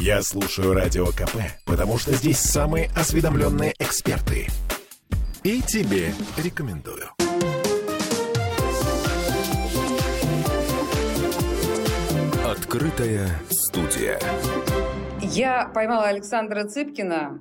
Я 0.00 0.22
слушаю 0.22 0.74
Радио 0.74 1.06
КП, 1.06 1.36
потому 1.64 1.98
что 1.98 2.12
здесь 2.12 2.38
самые 2.38 2.90
осведомленные 2.94 3.74
эксперты. 3.78 4.46
И 5.42 5.62
тебе 5.62 6.12
рекомендую. 6.36 7.08
Открытая 12.44 13.28
студия. 13.50 14.20
Я 15.22 15.70
поймала 15.74 16.04
Александра 16.04 16.64
Цыпкина 16.64 17.40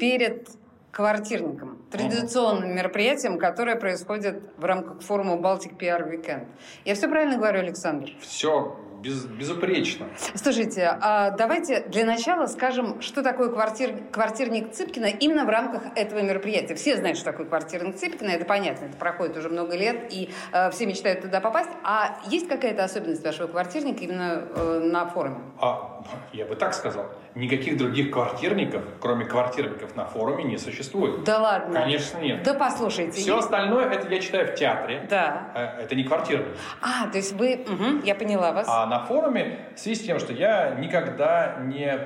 перед 0.00 0.48
квартирником, 0.90 1.78
традиционным 1.90 2.74
мероприятием, 2.74 3.38
которое 3.38 3.76
происходит 3.76 4.42
в 4.56 4.64
рамках 4.64 5.02
форума 5.02 5.34
Baltic 5.34 5.76
PR 5.78 6.10
Weekend. 6.10 6.46
Я 6.86 6.94
все 6.94 7.06
правильно 7.06 7.36
говорю, 7.36 7.60
Александр? 7.60 8.12
Все 8.20 8.76
без, 9.00 9.24
безупречно. 9.24 10.06
Слушайте, 10.34 10.96
а 11.00 11.30
давайте 11.30 11.80
для 11.88 12.04
начала 12.04 12.46
скажем, 12.46 13.00
что 13.00 13.22
такое 13.22 13.50
квартир, 13.50 13.92
квартирник 14.12 14.72
Цыпкина 14.72 15.06
именно 15.06 15.44
в 15.44 15.48
рамках 15.48 15.82
этого 15.94 16.20
мероприятия. 16.20 16.74
Все 16.74 16.96
знают, 16.96 17.18
что 17.18 17.32
такое 17.32 17.46
квартирник 17.46 17.96
Цыпкина, 17.96 18.30
это 18.30 18.44
понятно, 18.44 18.86
это 18.86 18.96
проходит 18.96 19.36
уже 19.36 19.48
много 19.48 19.76
лет, 19.76 20.12
и 20.12 20.30
э, 20.52 20.70
все 20.70 20.86
мечтают 20.86 21.22
туда 21.22 21.40
попасть. 21.40 21.70
А 21.84 22.18
есть 22.26 22.48
какая-то 22.48 22.84
особенность 22.84 23.24
вашего 23.24 23.46
квартирника 23.46 24.04
именно 24.04 24.44
э, 24.54 24.80
на 24.84 25.06
форуме? 25.06 25.38
А, 25.60 26.02
я 26.32 26.46
бы 26.46 26.56
так 26.56 26.74
сказал. 26.74 27.06
Никаких 27.34 27.76
других 27.76 28.10
квартирников, 28.10 28.82
кроме 29.00 29.24
квартирников 29.26 29.94
на 29.94 30.06
форуме, 30.06 30.44
не 30.44 30.58
существует. 30.58 31.24
Да 31.24 31.38
ладно? 31.38 31.80
Конечно, 31.80 32.18
нет. 32.18 32.42
Да 32.42 32.54
послушайте. 32.54 33.20
Все 33.20 33.34
есть... 33.34 33.44
остальное, 33.44 33.90
это 33.90 34.08
я 34.08 34.20
читаю 34.20 34.46
в 34.48 34.54
театре. 34.54 35.06
Да. 35.10 35.50
Э, 35.54 35.82
это 35.82 35.94
не 35.94 36.04
квартирник. 36.04 36.46
А, 36.80 37.08
то 37.08 37.18
есть 37.18 37.32
вы... 37.32 37.64
Угу, 37.66 38.04
я 38.04 38.14
поняла 38.14 38.52
вас. 38.52 38.66
А 38.68 38.86
на 38.86 38.95
форуме 39.00 39.58
в 39.74 39.78
связи 39.78 40.02
с 40.02 40.06
тем, 40.06 40.18
что 40.18 40.32
я 40.32 40.76
никогда 40.78 41.56
не 41.64 41.98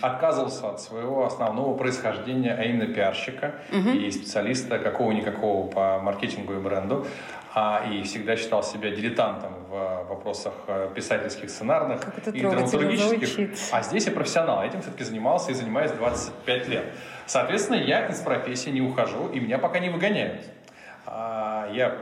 отказывался 0.00 0.70
от 0.70 0.80
своего 0.80 1.24
основного 1.24 1.76
происхождения, 1.76 2.54
а 2.58 2.64
именно 2.64 2.86
пиарщика 2.86 3.54
угу. 3.70 3.90
и 3.90 4.10
специалиста 4.10 4.78
какого-никакого 4.78 5.68
по 5.68 6.00
маркетингу 6.00 6.54
и 6.54 6.58
бренду, 6.58 7.06
а, 7.54 7.84
и 7.88 8.02
всегда 8.02 8.36
считал 8.36 8.62
себя 8.62 8.90
дилетантом 8.90 9.52
в 9.68 10.06
вопросах 10.08 10.54
э, 10.66 10.90
писательских, 10.94 11.50
сценарных 11.50 12.00
и 12.26 12.40
драматургических. 12.40 13.50
А 13.70 13.82
здесь 13.82 14.06
я 14.06 14.12
профессионал, 14.12 14.64
этим 14.64 14.80
все-таки 14.82 15.04
занимался 15.04 15.52
и 15.52 15.54
занимаюсь 15.54 15.92
25 15.92 16.68
лет. 16.68 16.84
Соответственно, 17.26 17.76
я 17.76 18.06
из 18.06 18.18
профессии 18.20 18.70
не 18.70 18.80
ухожу, 18.80 19.28
и 19.28 19.38
меня 19.38 19.58
пока 19.58 19.78
не 19.78 19.90
выгоняют. 19.90 20.42
А, 21.04 21.68
я 21.72 21.96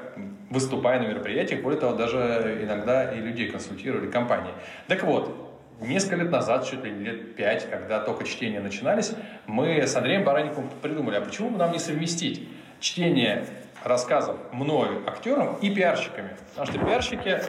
выступаю 0.51 1.03
на 1.03 1.07
мероприятиях, 1.07 1.63
более 1.63 1.81
того, 1.81 1.95
даже 1.95 2.59
иногда 2.63 3.13
и 3.13 3.21
людей 3.21 3.51
консультирую, 3.51 4.05
или 4.05 4.11
компании. 4.11 4.53
Так 4.89 5.03
вот, 5.05 5.59
несколько 5.81 6.17
лет 6.17 6.31
назад, 6.31 6.67
чуть 6.69 6.85
ли 6.85 6.91
лет 6.91 7.35
пять, 7.37 7.69
когда 7.71 8.01
только 8.01 8.25
чтения 8.25 8.61
начинались, 8.61 9.13
мы 9.47 9.83
с 9.83 9.97
Андреем 9.97 10.25
Баранниковым 10.25 10.71
придумали, 10.83 11.17
а 11.17 11.21
почему 11.21 11.51
бы 11.51 11.59
нам 11.59 11.73
не 11.73 11.79
совместить 11.79 12.49
чтение 12.81 13.45
рассказов 13.85 14.37
мною, 14.53 15.03
актерам 15.07 15.57
и 15.63 15.71
пиарщиками. 15.75 16.37
Потому 16.51 16.67
что 16.67 16.87
пиарщики 16.87 17.41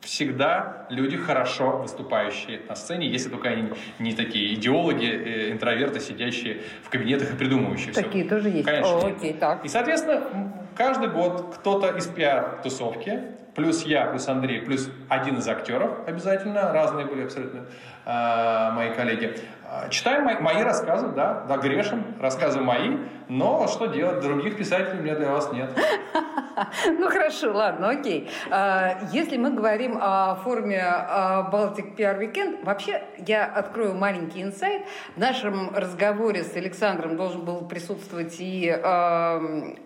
всегда 0.00 0.86
люди 0.88 1.16
хорошо 1.16 1.78
выступающие 1.78 2.60
на 2.68 2.74
сцене, 2.74 3.08
если 3.08 3.28
только 3.28 3.48
они 3.50 3.70
не 3.98 4.14
такие 4.14 4.54
идеологи, 4.54 5.06
э, 5.06 5.52
интроверты, 5.52 6.00
сидящие 6.00 6.62
в 6.82 6.90
кабинетах 6.90 7.32
и 7.34 7.36
придумывающие 7.36 7.92
Такие 7.92 8.24
все. 8.24 8.34
тоже 8.34 8.48
есть. 8.48 8.66
Конечно. 8.66 8.90
О, 8.90 9.06
окей, 9.06 9.34
так. 9.34 9.64
И, 9.64 9.68
соответственно, 9.68 10.52
каждый 10.74 11.08
год 11.08 11.54
кто-то 11.58 11.96
из 11.96 12.06
пиар-тусовки, 12.06 13.20
плюс 13.54 13.84
я, 13.84 14.06
плюс 14.06 14.28
Андрей, 14.28 14.60
плюс 14.60 14.90
один 15.08 15.38
из 15.38 15.48
актеров 15.48 15.90
обязательно, 16.06 16.72
разные 16.72 17.06
были 17.06 17.24
абсолютно 17.24 17.66
э, 18.06 18.70
мои 18.72 18.94
коллеги, 18.94 19.36
э, 19.64 19.90
читаем 19.90 20.24
мои, 20.24 20.36
мои 20.38 20.62
рассказы, 20.62 21.08
да, 21.08 21.44
да, 21.48 21.56
грешим, 21.58 22.04
рассказы 22.20 22.60
мои, 22.60 22.96
но 23.28 23.66
что 23.68 23.86
делать, 23.86 24.22
других 24.22 24.56
писателей 24.56 25.00
у 25.00 25.02
меня 25.02 25.14
для 25.16 25.30
вас 25.30 25.52
нет. 25.52 25.70
Ну 26.98 27.08
хорошо, 27.08 27.52
ладно, 27.52 27.90
окей. 27.90 28.28
А, 28.50 28.98
если 29.12 29.36
мы 29.36 29.50
говорим 29.50 29.98
о 30.00 30.36
форуме 30.36 30.82
а, 30.82 31.50
Baltic 31.52 31.96
PR 31.96 32.18
Weekend, 32.18 32.64
вообще 32.64 33.02
я 33.26 33.44
открою 33.44 33.94
маленький 33.94 34.42
инсайт. 34.42 34.82
В 35.16 35.18
нашем 35.18 35.74
разговоре 35.74 36.44
с 36.44 36.56
Александром 36.56 37.16
должен 37.16 37.44
был 37.44 37.62
присутствовать 37.62 38.36
и 38.38 38.68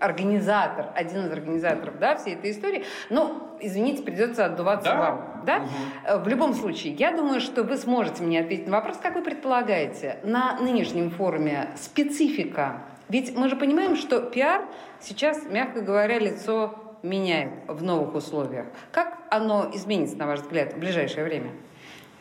организатор, 0.01 0.87
один 0.95 1.27
из 1.27 1.33
организаторов 1.33 1.99
да, 1.99 2.17
всей 2.17 2.35
этой 2.35 2.51
истории. 2.51 2.85
Но, 3.11 3.57
извините, 3.61 4.03
придется 4.03 4.47
отдуваться 4.47 4.91
да? 4.91 4.99
вам. 4.99 5.43
Да? 5.45 5.57
Угу. 5.57 6.25
В 6.25 6.29
любом 6.29 6.55
случае, 6.55 6.95
я 6.95 7.13
думаю, 7.13 7.41
что 7.41 7.63
вы 7.63 7.77
сможете 7.77 8.23
мне 8.23 8.41
ответить 8.41 8.67
на 8.67 8.73
вопрос, 8.73 8.99
как 9.03 9.15
вы 9.15 9.23
предполагаете, 9.23 10.19
на 10.23 10.59
нынешнем 10.61 11.11
форуме 11.11 11.69
специфика 11.77 12.83
ведь 13.09 13.37
мы 13.37 13.49
же 13.49 13.57
понимаем, 13.57 13.97
что 13.97 14.21
пиар 14.21 14.63
сейчас, 15.01 15.45
мягко 15.45 15.81
говоря, 15.81 16.19
лицо 16.19 16.75
меняет 17.03 17.51
в 17.69 17.83
новых 17.83 18.15
условиях. 18.15 18.67
Как 18.91 19.19
оно 19.31 19.71
изменится, 19.75 20.17
на 20.17 20.27
ваш 20.27 20.41
взгляд, 20.41 20.75
в 20.75 20.79
ближайшее 20.79 21.25
время? 21.25 21.51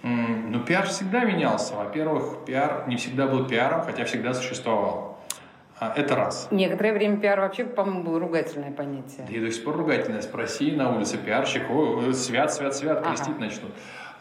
Ну, 0.03 0.59
пиар 0.59 0.85
всегда 0.88 1.23
менялся. 1.23 1.75
Во-первых, 1.75 2.43
пиар 2.45 2.83
не 2.88 2.97
всегда 2.97 3.25
был 3.25 3.45
пиаром, 3.45 3.83
хотя 3.83 4.03
всегда 4.03 4.33
существовал. 4.33 5.17
А, 5.79 5.93
это 5.95 6.16
раз. 6.16 6.49
Некоторое 6.51 6.93
время 6.93 7.17
пиар 7.17 7.39
вообще, 7.39 7.63
по-моему, 7.63 8.03
было 8.03 8.19
ругательное 8.19 8.72
понятие. 8.72 9.25
Да 9.27 9.33
и 9.33 9.39
до 9.39 9.49
сих 9.51 9.63
пор 9.63 9.77
ругательное. 9.77 10.22
Спроси 10.22 10.72
на 10.72 10.93
улице 10.95 11.17
пиарщик, 11.17 11.69
о, 11.69 12.11
свят, 12.11 12.53
свят, 12.53 12.75
свят, 12.75 13.05
крестить 13.05 13.35
ага. 13.35 13.39
начнут. 13.39 13.72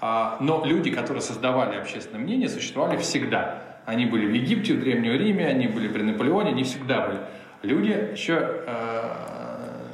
А, 0.00 0.36
но 0.40 0.64
люди, 0.64 0.90
которые 0.92 1.20
создавали 1.20 1.76
общественное 1.76 2.20
мнение, 2.20 2.48
существовали 2.48 2.96
всегда. 2.96 3.71
Они 3.84 4.06
были 4.06 4.26
в 4.26 4.32
Египте, 4.32 4.74
в 4.74 4.80
Древнем 4.80 5.12
Риме, 5.12 5.46
они 5.46 5.66
были 5.66 5.88
при 5.88 6.02
Наполеоне, 6.02 6.50
они 6.50 6.64
всегда 6.64 7.06
были. 7.06 7.18
Люди 7.62 8.12
еще... 8.12 8.62
Э, 8.66 9.42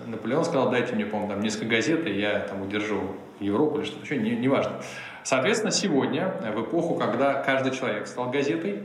Наполеон 0.07 0.45
сказал, 0.45 0.71
дайте 0.71 0.95
мне, 0.95 1.05
по-моему, 1.05 1.33
там 1.33 1.41
несколько 1.43 1.67
газет, 1.67 2.07
и 2.07 2.13
я 2.13 2.41
там 2.41 2.63
удержу 2.63 3.15
Европу 3.41 3.79
или 3.79 3.85
что-то 3.85 4.05
еще, 4.05 4.17
не, 4.17 4.31
не 4.31 4.49
важно. 4.49 4.73
Соответственно, 5.23 5.71
сегодня, 5.71 6.33
в 6.55 6.63
эпоху, 6.63 6.95
когда 6.95 7.35
каждый 7.35 7.73
человек 7.73 8.07
стал 8.07 8.31
газетой, 8.31 8.85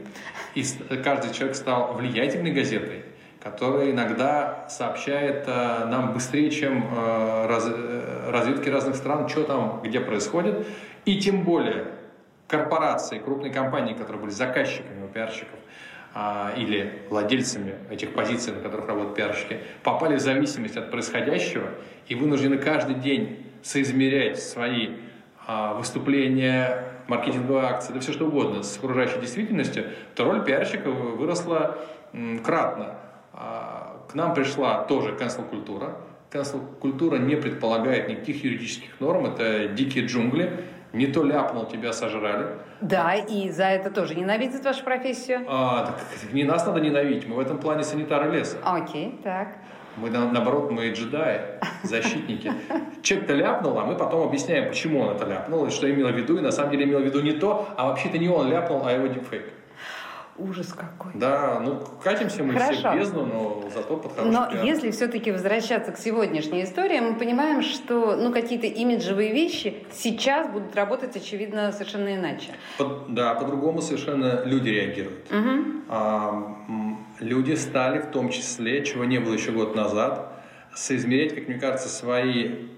и 0.56 0.64
каждый 1.04 1.34
человек 1.34 1.56
стал 1.56 1.94
влиятельной 1.94 2.52
газетой, 2.52 3.04
которая 3.42 3.92
иногда 3.92 4.66
сообщает 4.70 5.46
э, 5.48 5.86
нам 5.86 6.14
быстрее, 6.14 6.50
чем 6.50 6.86
э, 6.94 7.46
раз, 7.48 7.66
э, 7.68 8.30
разведки 8.30 8.70
разных 8.70 8.96
стран, 8.96 9.28
что 9.30 9.44
там, 9.44 9.82
где 9.84 10.00
происходит, 10.00 10.68
и 11.06 11.20
тем 11.20 11.44
более 11.44 11.86
корпорации, 12.48 13.20
крупные 13.20 13.52
компании, 13.52 13.94
которые 13.94 14.22
были 14.22 14.32
заказчиками 14.32 14.93
пиарщиков, 15.14 15.60
а, 16.16 16.54
или 16.58 17.02
владельцами 17.10 17.76
этих 17.90 18.14
позиций, 18.14 18.54
на 18.54 18.62
которых 18.62 18.88
работают 18.88 19.16
пиарщики, 19.16 19.60
попали 19.84 20.18
в 20.18 20.20
зависимость 20.20 20.78
от 20.78 20.92
происходящего 20.92 21.70
и 22.08 22.16
вынуждены 22.16 22.58
каждый 22.58 22.96
день 22.96 23.46
соизмерять 23.64 24.42
свои 24.42 24.90
а, 25.48 25.74
выступления, 25.74 26.84
маркетинговые 27.08 27.66
акции, 27.66 27.94
да 27.94 28.00
все 28.00 28.14
что 28.14 28.28
угодно 28.28 28.64
с 28.64 28.78
окружающей 28.78 29.20
действительностью, 29.20 29.86
то 30.16 30.26
роль 30.26 30.44
пиарщика 30.44 30.90
выросла 30.90 31.78
кратно. 32.44 32.96
А, 33.34 34.06
к 34.10 34.14
нам 34.16 34.34
пришла 34.34 34.84
тоже 34.84 35.14
cancel-культура. 35.14 35.98
Cancel-культура 36.32 37.18
не 37.18 37.36
предполагает 37.36 38.08
никаких 38.08 38.44
юридических 38.44 39.00
норм, 39.00 39.26
это 39.26 39.68
дикие 39.68 40.06
джунгли, 40.06 40.64
не 40.94 41.08
то 41.08 41.24
ляпнул, 41.24 41.66
тебя 41.66 41.92
сожрали. 41.92 42.46
Да, 42.82 43.16
и 43.16 43.50
за 43.50 43.66
это 43.66 43.90
тоже 43.90 44.16
ненавидят 44.16 44.64
вашу 44.64 44.84
профессию? 44.84 45.44
А, 45.48 45.88
так 45.88 45.96
не 46.32 46.44
нас 46.44 46.66
надо 46.66 46.80
ненавидеть, 46.80 47.28
мы 47.28 47.36
в 47.36 47.40
этом 47.40 47.58
плане 47.58 47.84
санитары 47.84 48.32
леса. 48.32 48.58
Окей, 48.64 49.20
так. 49.24 49.50
Мы, 49.98 50.10
наоборот, 50.10 50.72
мы 50.72 50.90
джедаи, 50.92 51.60
защитники. 51.84 52.52
Человек-то 53.04 53.34
ляпнул, 53.34 53.78
а 53.78 53.86
мы 53.86 53.96
потом 53.96 54.28
объясняем, 54.28 54.70
почему 54.70 55.02
он 55.02 55.16
это 55.16 55.26
ляпнул, 55.26 55.66
и 55.66 55.70
что 55.70 55.92
имел 55.92 56.08
в 56.08 56.16
виду, 56.16 56.38
и 56.38 56.42
на 56.42 56.52
самом 56.52 56.72
деле 56.72 56.86
имел 56.86 57.00
в 57.00 57.04
виду 57.04 57.22
не 57.22 57.34
то, 57.34 57.68
а 57.78 57.88
вообще-то 57.88 58.18
не 58.18 58.28
он 58.28 58.50
ляпнул, 58.50 58.86
а 58.86 58.92
его 58.92 59.08
дипфейк. 59.08 59.44
Ужас 60.38 60.74
какой. 60.74 61.12
Да, 61.14 61.60
ну 61.60 61.80
катимся 62.04 62.44
мы 62.44 62.54
Хорошо. 62.54 62.74
все 62.74 62.92
в 62.92 62.96
бездну, 62.96 63.26
но 63.26 63.70
зато 63.72 63.98
под 63.98 64.14
хороший 64.14 64.32
Но 64.32 64.50
пиар. 64.50 64.66
если 64.66 64.90
все-таки 64.90 65.32
возвращаться 65.32 65.92
к 65.92 65.98
сегодняшней 66.00 66.64
истории, 66.64 67.00
мы 67.00 67.16
понимаем, 67.16 67.62
что 67.62 68.16
ну, 68.16 68.34
какие-то 68.34 68.66
имиджевые 68.66 69.32
вещи 69.32 69.86
сейчас 69.92 70.50
будут 70.50 70.76
работать, 70.76 71.16
очевидно, 71.16 71.72
совершенно 71.72 72.16
иначе. 72.16 72.50
По, 72.80 73.06
да, 73.08 73.36
по-другому 73.36 73.82
совершенно 73.82 74.44
люди 74.44 74.70
реагируют. 74.70 75.32
Угу. 75.32 75.64
А, 75.90 76.56
люди 77.20 77.54
стали 77.54 78.00
в 78.00 78.08
том 78.08 78.30
числе, 78.30 78.84
чего 78.84 79.06
не 79.06 79.20
было 79.20 79.34
еще 79.34 79.52
год 79.52 79.76
назад, 79.76 80.32
соизмерять, 80.74 81.36
как 81.36 81.48
мне 81.48 81.60
кажется, 81.60 81.90
свои 81.90 82.70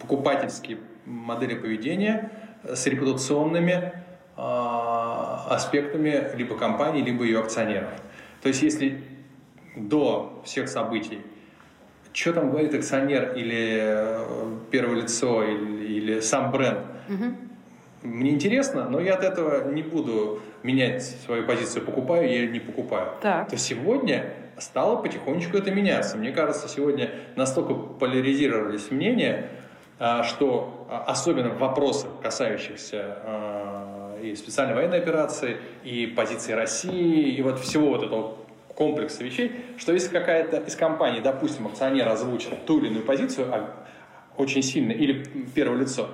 покупательские 0.00 0.78
модели 1.04 1.54
поведения 1.54 2.30
с 2.64 2.86
репутационными 2.86 3.92
аспектами 4.38 6.30
либо 6.36 6.56
компании, 6.56 7.02
либо 7.02 7.24
ее 7.24 7.40
акционеров. 7.40 7.90
То 8.40 8.48
есть 8.48 8.62
если 8.62 9.02
до 9.76 10.40
всех 10.44 10.68
событий 10.68 11.20
что 12.12 12.32
там 12.32 12.50
говорит 12.50 12.74
акционер 12.74 13.34
или 13.34 13.78
э, 13.80 14.56
первое 14.70 15.02
лицо 15.02 15.44
или, 15.44 15.84
или 15.84 16.20
сам 16.20 16.50
бренд, 16.50 16.80
угу. 17.08 17.24
мне 18.02 18.30
интересно, 18.30 18.88
но 18.88 19.00
я 19.00 19.14
от 19.14 19.22
этого 19.22 19.70
не 19.70 19.82
буду 19.82 20.40
менять 20.62 21.04
свою 21.04 21.46
позицию, 21.46 21.84
покупаю 21.84 22.28
я 22.28 22.42
или 22.42 22.50
не 22.50 22.60
покупаю. 22.60 23.12
Так. 23.22 23.50
То 23.50 23.56
сегодня 23.56 24.32
стало 24.58 24.96
потихонечку 24.96 25.56
это 25.56 25.70
меняться. 25.70 26.16
Мне 26.16 26.32
кажется, 26.32 26.68
сегодня 26.68 27.10
настолько 27.36 27.74
поляризировались 27.74 28.90
мнения, 28.90 29.50
а, 30.00 30.24
что 30.24 30.88
а, 30.90 31.04
особенно 31.06 31.50
в 31.50 31.58
вопросах, 31.58 32.10
касающихся 32.20 33.18
а, 33.22 34.07
и 34.22 34.34
специальной 34.36 34.74
военной 34.74 34.98
операции, 34.98 35.58
и 35.84 36.06
позиции 36.06 36.52
России, 36.52 37.34
и 37.34 37.42
вот 37.42 37.58
всего 37.60 37.90
вот 37.90 38.02
этого 38.02 38.36
комплекса 38.74 39.24
вещей, 39.24 39.52
что 39.76 39.92
если 39.92 40.08
какая-то 40.08 40.58
из 40.58 40.76
компаний, 40.76 41.20
допустим, 41.20 41.66
акционер 41.66 42.08
озвучил 42.08 42.52
ту 42.66 42.78
или 42.78 42.88
иную 42.88 43.04
позицию 43.04 43.48
очень 44.36 44.62
сильно, 44.62 44.92
или 44.92 45.24
первое 45.54 45.80
лицо, 45.80 46.08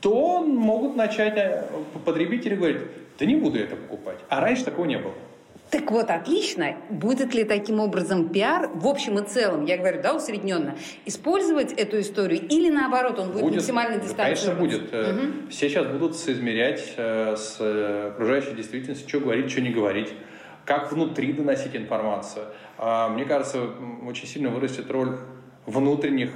то 0.00 0.42
могут 0.42 0.96
начать 0.96 1.64
потребители 2.04 2.54
говорить, 2.54 2.82
да 3.18 3.26
не 3.26 3.36
буду 3.36 3.58
это 3.58 3.76
покупать. 3.76 4.18
А 4.28 4.40
раньше 4.40 4.64
такого 4.64 4.86
не 4.86 4.98
было. 4.98 5.14
Так 5.70 5.90
вот, 5.92 6.10
отлично. 6.10 6.76
Будет 6.88 7.32
ли 7.34 7.44
таким 7.44 7.80
образом 7.80 8.28
пиар 8.28 8.68
в 8.74 8.88
общем 8.88 9.18
и 9.18 9.26
целом, 9.26 9.64
я 9.66 9.78
говорю, 9.78 10.02
да, 10.02 10.14
усредненно, 10.14 10.74
использовать 11.06 11.72
эту 11.72 12.00
историю 12.00 12.40
или 12.42 12.70
наоборот, 12.70 13.18
он 13.20 13.28
будет, 13.28 13.42
будет 13.42 13.54
максимально 13.56 14.00
дистанцироваться? 14.00 14.56
Конечно, 14.56 14.88
будет. 14.88 14.92
Угу. 14.92 15.50
Все 15.50 15.68
сейчас 15.68 15.86
будут 15.86 16.16
соизмерять 16.16 16.94
э, 16.96 17.36
с 17.36 17.58
э, 17.60 18.08
окружающей 18.08 18.52
действительностью, 18.52 19.08
что 19.08 19.20
говорить, 19.20 19.50
что 19.50 19.60
не 19.60 19.70
говорить, 19.70 20.12
как 20.64 20.90
внутри 20.92 21.32
доносить 21.32 21.76
информацию. 21.76 22.46
А, 22.76 23.08
мне 23.08 23.24
кажется, 23.24 23.70
очень 24.06 24.26
сильно 24.26 24.50
вырастет 24.50 24.90
роль 24.90 25.18
внутренних 25.66 26.30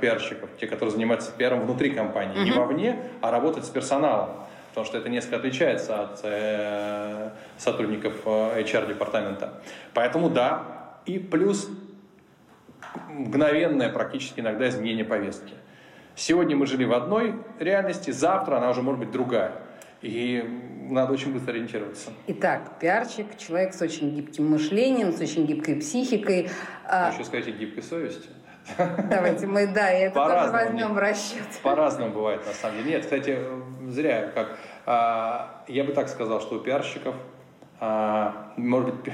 пиарщиков, 0.00 0.50
те, 0.60 0.66
которые 0.66 0.92
занимаются 0.92 1.32
пиаром 1.32 1.62
внутри 1.62 1.90
компании, 1.90 2.36
угу. 2.36 2.44
не 2.44 2.52
вовне, 2.52 3.02
а 3.20 3.30
работать 3.32 3.64
с 3.64 3.68
персоналом 3.70 4.47
потому 4.78 4.86
что 4.86 4.98
это 4.98 5.08
несколько 5.08 5.36
отличается 5.38 6.02
от 6.02 6.20
э, 6.22 7.30
сотрудников 7.56 8.14
э, 8.24 8.62
HR-департамента. 8.62 9.54
Поэтому 9.92 10.30
да, 10.30 11.00
и 11.04 11.18
плюс 11.18 11.68
мгновенное 13.08 13.88
практически 13.88 14.38
иногда 14.38 14.68
изменение 14.68 15.04
повестки. 15.04 15.54
Сегодня 16.14 16.54
мы 16.54 16.66
жили 16.66 16.84
в 16.84 16.92
одной 16.92 17.34
реальности, 17.58 18.12
завтра 18.12 18.58
она 18.58 18.70
уже 18.70 18.82
может 18.82 19.00
быть 19.00 19.10
другая. 19.10 19.52
И 20.00 20.44
надо 20.88 21.12
очень 21.12 21.32
быстро 21.32 21.50
ориентироваться. 21.50 22.12
Итак, 22.28 22.78
пиарчик, 22.78 23.36
человек 23.36 23.74
с 23.74 23.82
очень 23.82 24.14
гибким 24.14 24.48
мышлением, 24.48 25.12
с 25.12 25.20
очень 25.20 25.44
гибкой 25.44 25.74
психикой. 25.80 26.50
А... 26.84 27.10
Еще 27.12 27.24
сказать, 27.24 27.48
и 27.48 27.50
гибкой 27.50 27.82
совестью. 27.82 28.30
Давайте 29.10 29.46
мы, 29.46 29.66
да, 29.66 29.92
и 29.92 30.02
это 30.02 30.14
тоже 30.14 30.52
возьмем 30.52 30.94
в 30.94 30.98
расчет. 30.98 31.46
По-разному 31.62 32.12
бывает, 32.12 32.46
на 32.46 32.52
самом 32.52 32.78
деле. 32.78 32.90
Нет, 32.90 33.02
кстати, 33.02 33.38
зря, 33.88 34.30
как 34.34 34.48
а, 34.48 34.56
я 34.88 35.84
бы 35.84 35.92
так 35.92 36.08
сказал, 36.08 36.40
что 36.40 36.56
у 36.56 36.58
пиарщиков 36.60 37.14
а, 37.80 38.52
может 38.56 38.94
быть 38.94 39.12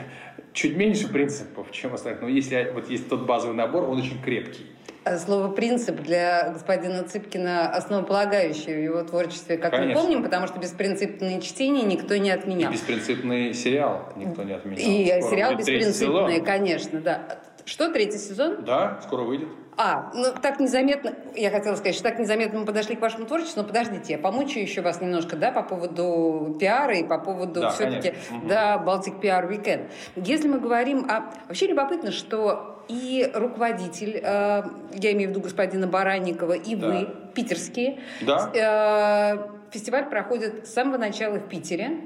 чуть 0.53 0.76
меньше 0.76 1.09
принципов, 1.09 1.71
чем 1.73 1.94
остальных, 1.94 2.23
но 2.23 2.29
если 2.29 2.71
вот 2.73 2.88
есть 2.88 3.09
тот 3.09 3.23
базовый 3.23 3.56
набор, 3.56 3.85
он 3.85 3.99
очень 3.99 4.23
крепкий. 4.23 4.67
А 5.05 5.19
слово 5.19 5.53
«принцип» 5.53 5.97
для 6.00 6.50
господина 6.50 7.05
Цыпкина 7.05 7.69
основополагающее 7.69 8.75
в 8.75 8.82
его 8.82 9.03
творчестве, 9.03 9.59
как 9.59 9.73
Конечно. 9.73 9.94
мы 9.94 10.00
помним, 10.00 10.23
потому 10.23 10.47
что 10.47 10.59
беспринципные 10.59 11.43
чтения 11.43 11.82
никто 11.82 12.17
не 12.17 12.31
отменял. 12.31 12.70
И 12.70 12.75
беспринципный 12.75 13.53
сериал 13.53 14.15
никто 14.17 14.44
не 14.44 14.55
отменял. 14.55 14.79
И 14.79 15.06
Скоро 15.20 15.31
сериал 15.31 15.56
беспринципный, 15.56 16.41
конечно, 16.41 17.00
да. 17.00 17.38
Что, 17.67 17.93
третий 17.93 18.19
сезон? 18.19 18.65
Да, 18.65 18.99
скоро 19.03 19.23
выйдет. 19.23 19.49
А, 19.76 20.12
ну 20.15 20.26
так 20.41 20.61
незаметно, 20.61 21.15
я 21.35 21.50
хотела 21.50 21.75
сказать, 21.75 21.94
что 21.94 22.05
так 22.05 22.19
незаметно 22.19 22.61
мы 22.61 22.65
подошли 22.65 22.94
к 22.94 23.00
вашему 23.00 23.26
творчеству, 23.26 23.62
но 23.62 23.67
подождите, 23.67 24.12
я 24.12 24.19
помучаю 24.19 24.65
еще 24.65 24.82
вас 24.82 25.00
немножко, 25.00 25.37
да, 25.37 25.50
по 25.50 25.62
поводу 25.62 26.56
пиара 26.61 26.97
и 26.97 27.03
по 27.03 27.19
поводу 27.19 27.61
да, 27.61 27.71
все-таки, 27.71 28.15
да, 28.49 28.82
Baltic 28.85 29.21
PR 29.21 29.49
Weekend. 29.49 29.91
Если 30.17 30.49
мы 30.49 30.61
говорим 30.61 31.11
о... 31.11 31.32
Вообще 31.49 31.67
любопытно, 31.67 32.12
что 32.12 32.85
и 32.88 33.29
руководитель, 33.35 34.21
э, 34.23 34.62
я 34.93 35.12
имею 35.12 35.29
в 35.29 35.32
виду 35.32 35.41
господина 35.41 35.87
Баранникова, 35.87 36.53
и 36.53 36.77
да. 36.77 36.87
вы, 36.87 37.09
питерские, 37.35 37.99
да. 38.20 38.50
э, 38.55 39.70
фестиваль 39.70 40.09
проходит 40.09 40.67
с 40.69 40.75
самого 40.75 40.99
начала 40.99 41.38
в 41.38 41.49
Питере, 41.49 41.99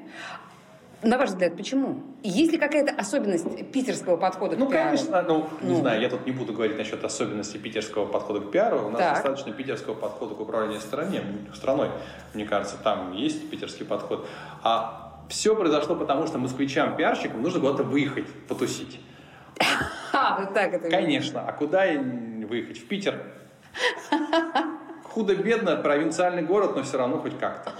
на 1.02 1.16
ваш 1.16 1.30
взгляд, 1.30 1.56
почему? 1.56 2.02
Есть 2.24 2.50
ли 2.50 2.58
какая-то 2.58 2.92
особенность 2.92 3.70
питерского 3.70 4.16
подхода 4.16 4.56
ну, 4.56 4.66
к 4.66 4.70
пиару? 4.70 4.96
Конечно, 4.96 5.22
ну, 5.22 5.48
ну, 5.60 5.68
не 5.68 5.76
знаю, 5.76 6.00
я 6.00 6.08
тут 6.08 6.26
не 6.26 6.32
буду 6.32 6.52
говорить 6.52 6.76
насчет 6.76 7.04
особенностей 7.04 7.58
питерского 7.58 8.06
подхода 8.06 8.40
к 8.40 8.50
пиару. 8.50 8.86
У 8.86 8.90
нас 8.90 9.00
так. 9.00 9.14
достаточно 9.14 9.52
питерского 9.52 9.94
подхода 9.94 10.34
к 10.34 10.40
управлению 10.40 10.80
стране, 10.80 11.22
страной. 11.54 11.90
Мне 12.34 12.44
кажется, 12.46 12.76
там 12.82 13.12
есть 13.12 13.48
питерский 13.48 13.86
подход. 13.86 14.26
А 14.64 15.22
все 15.28 15.54
произошло 15.54 15.94
потому, 15.94 16.26
что 16.26 16.38
москвичам-пиарщикам 16.38 17.42
нужно 17.42 17.60
куда-то 17.60 17.84
выехать, 17.84 18.26
потусить. 18.48 19.00
А, 20.10 20.40
вот 20.40 20.52
так 20.52 20.72
это. 20.72 20.90
Конечно. 20.90 21.44
А 21.46 21.52
куда 21.52 21.84
выехать? 21.86 22.78
В 22.78 22.88
Питер. 22.88 23.22
Худо-бедно, 25.04 25.76
провинциальный 25.76 26.42
город, 26.42 26.74
но 26.74 26.82
все 26.82 26.98
равно 26.98 27.18
хоть 27.18 27.38
как-то. 27.38 27.72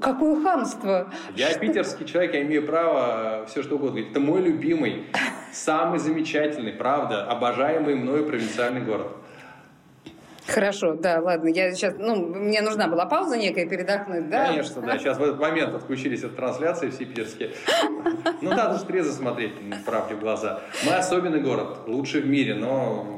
Какое 0.00 0.42
хамство! 0.42 1.10
Я 1.34 1.56
питерский 1.56 2.04
человек, 2.06 2.34
я 2.34 2.42
имею 2.42 2.66
право 2.66 3.46
все 3.46 3.62
что 3.62 3.76
угодно. 3.76 4.00
Это 4.00 4.20
мой 4.20 4.42
любимый, 4.42 5.06
самый 5.52 5.98
замечательный, 5.98 6.72
правда, 6.72 7.24
обожаемый 7.24 7.94
мною 7.94 8.26
провинциальный 8.26 8.82
город. 8.82 9.08
Хорошо, 10.46 10.94
да, 10.94 11.20
ладно. 11.20 11.48
Я 11.48 11.74
сейчас, 11.74 11.94
ну, 11.98 12.16
мне 12.16 12.62
нужна 12.62 12.88
была 12.88 13.04
пауза 13.04 13.36
некая 13.36 13.66
передохнуть, 13.66 14.30
да? 14.30 14.46
Конечно, 14.46 14.80
да. 14.80 14.98
Сейчас 14.98 15.18
в 15.18 15.22
этот 15.22 15.38
момент 15.38 15.74
отключились 15.74 16.24
от 16.24 16.36
трансляции 16.36 16.88
все 16.88 17.04
питерские. 17.04 17.50
Ну, 18.40 18.50
надо 18.50 18.78
же 18.78 18.84
трезво 18.86 19.12
смотреть 19.12 19.52
правде 19.84 20.14
в 20.14 20.20
глаза. 20.20 20.60
Мы 20.86 20.94
особенный 20.94 21.40
город, 21.40 21.80
лучший 21.86 22.22
в 22.22 22.26
мире, 22.26 22.54
но 22.54 23.17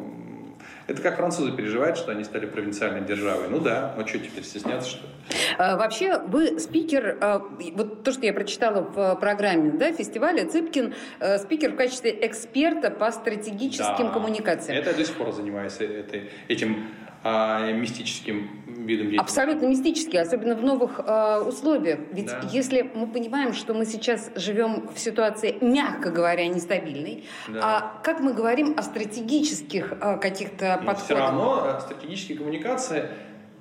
это 0.90 1.02
как 1.02 1.16
французы 1.16 1.52
переживают, 1.52 1.96
что 1.96 2.10
они 2.10 2.24
стали 2.24 2.46
провинциальной 2.46 3.02
державой. 3.02 3.48
Ну 3.48 3.60
да, 3.60 3.94
ну 3.96 4.04
что 4.06 4.18
теперь 4.18 4.42
стесняться, 4.42 4.90
что 4.90 5.06
ли? 5.06 5.12
А, 5.56 5.76
вообще, 5.76 6.18
вы 6.18 6.58
спикер, 6.58 7.16
а, 7.20 7.46
вот 7.74 8.02
то, 8.02 8.12
что 8.12 8.26
я 8.26 8.32
прочитала 8.32 8.80
в 8.80 9.14
программе 9.20 9.70
да, 9.70 9.92
фестиваля, 9.92 10.48
Цыпкин 10.48 10.94
а, 11.20 11.38
спикер 11.38 11.72
в 11.72 11.76
качестве 11.76 12.26
эксперта 12.26 12.90
по 12.90 13.12
стратегическим 13.12 14.08
да, 14.08 14.12
коммуникациям. 14.12 14.78
Это 14.78 14.90
я 14.90 14.96
до 14.96 15.04
сих 15.04 15.14
пор 15.14 15.32
занимаюсь 15.32 15.76
этой, 15.76 16.30
этим 16.48 16.88
а, 17.22 17.70
мистическим 17.72 18.48
видом 18.66 19.10
деятельности. 19.10 19.20
Абсолютно 19.20 19.66
мистический, 19.66 20.18
особенно 20.18 20.54
в 20.54 20.62
новых 20.62 21.00
э, 21.00 21.40
условиях. 21.46 22.00
Ведь 22.12 22.26
да. 22.26 22.40
если 22.50 22.90
мы 22.94 23.06
понимаем, 23.06 23.52
что 23.52 23.74
мы 23.74 23.84
сейчас 23.84 24.30
живем 24.36 24.88
в 24.88 24.98
ситуации, 24.98 25.58
мягко 25.60 26.10
говоря, 26.10 26.46
нестабильной, 26.48 27.24
да. 27.48 27.60
а 27.62 28.00
как 28.02 28.20
мы 28.20 28.32
говорим 28.32 28.74
о 28.78 28.82
стратегических 28.82 29.92
э, 30.00 30.16
каких-то 30.18 30.78
Но 30.80 30.86
подходах? 30.86 31.04
Все 31.04 31.14
равно 31.14 31.80
стратегические 31.80 32.38
коммуникации 32.38 33.10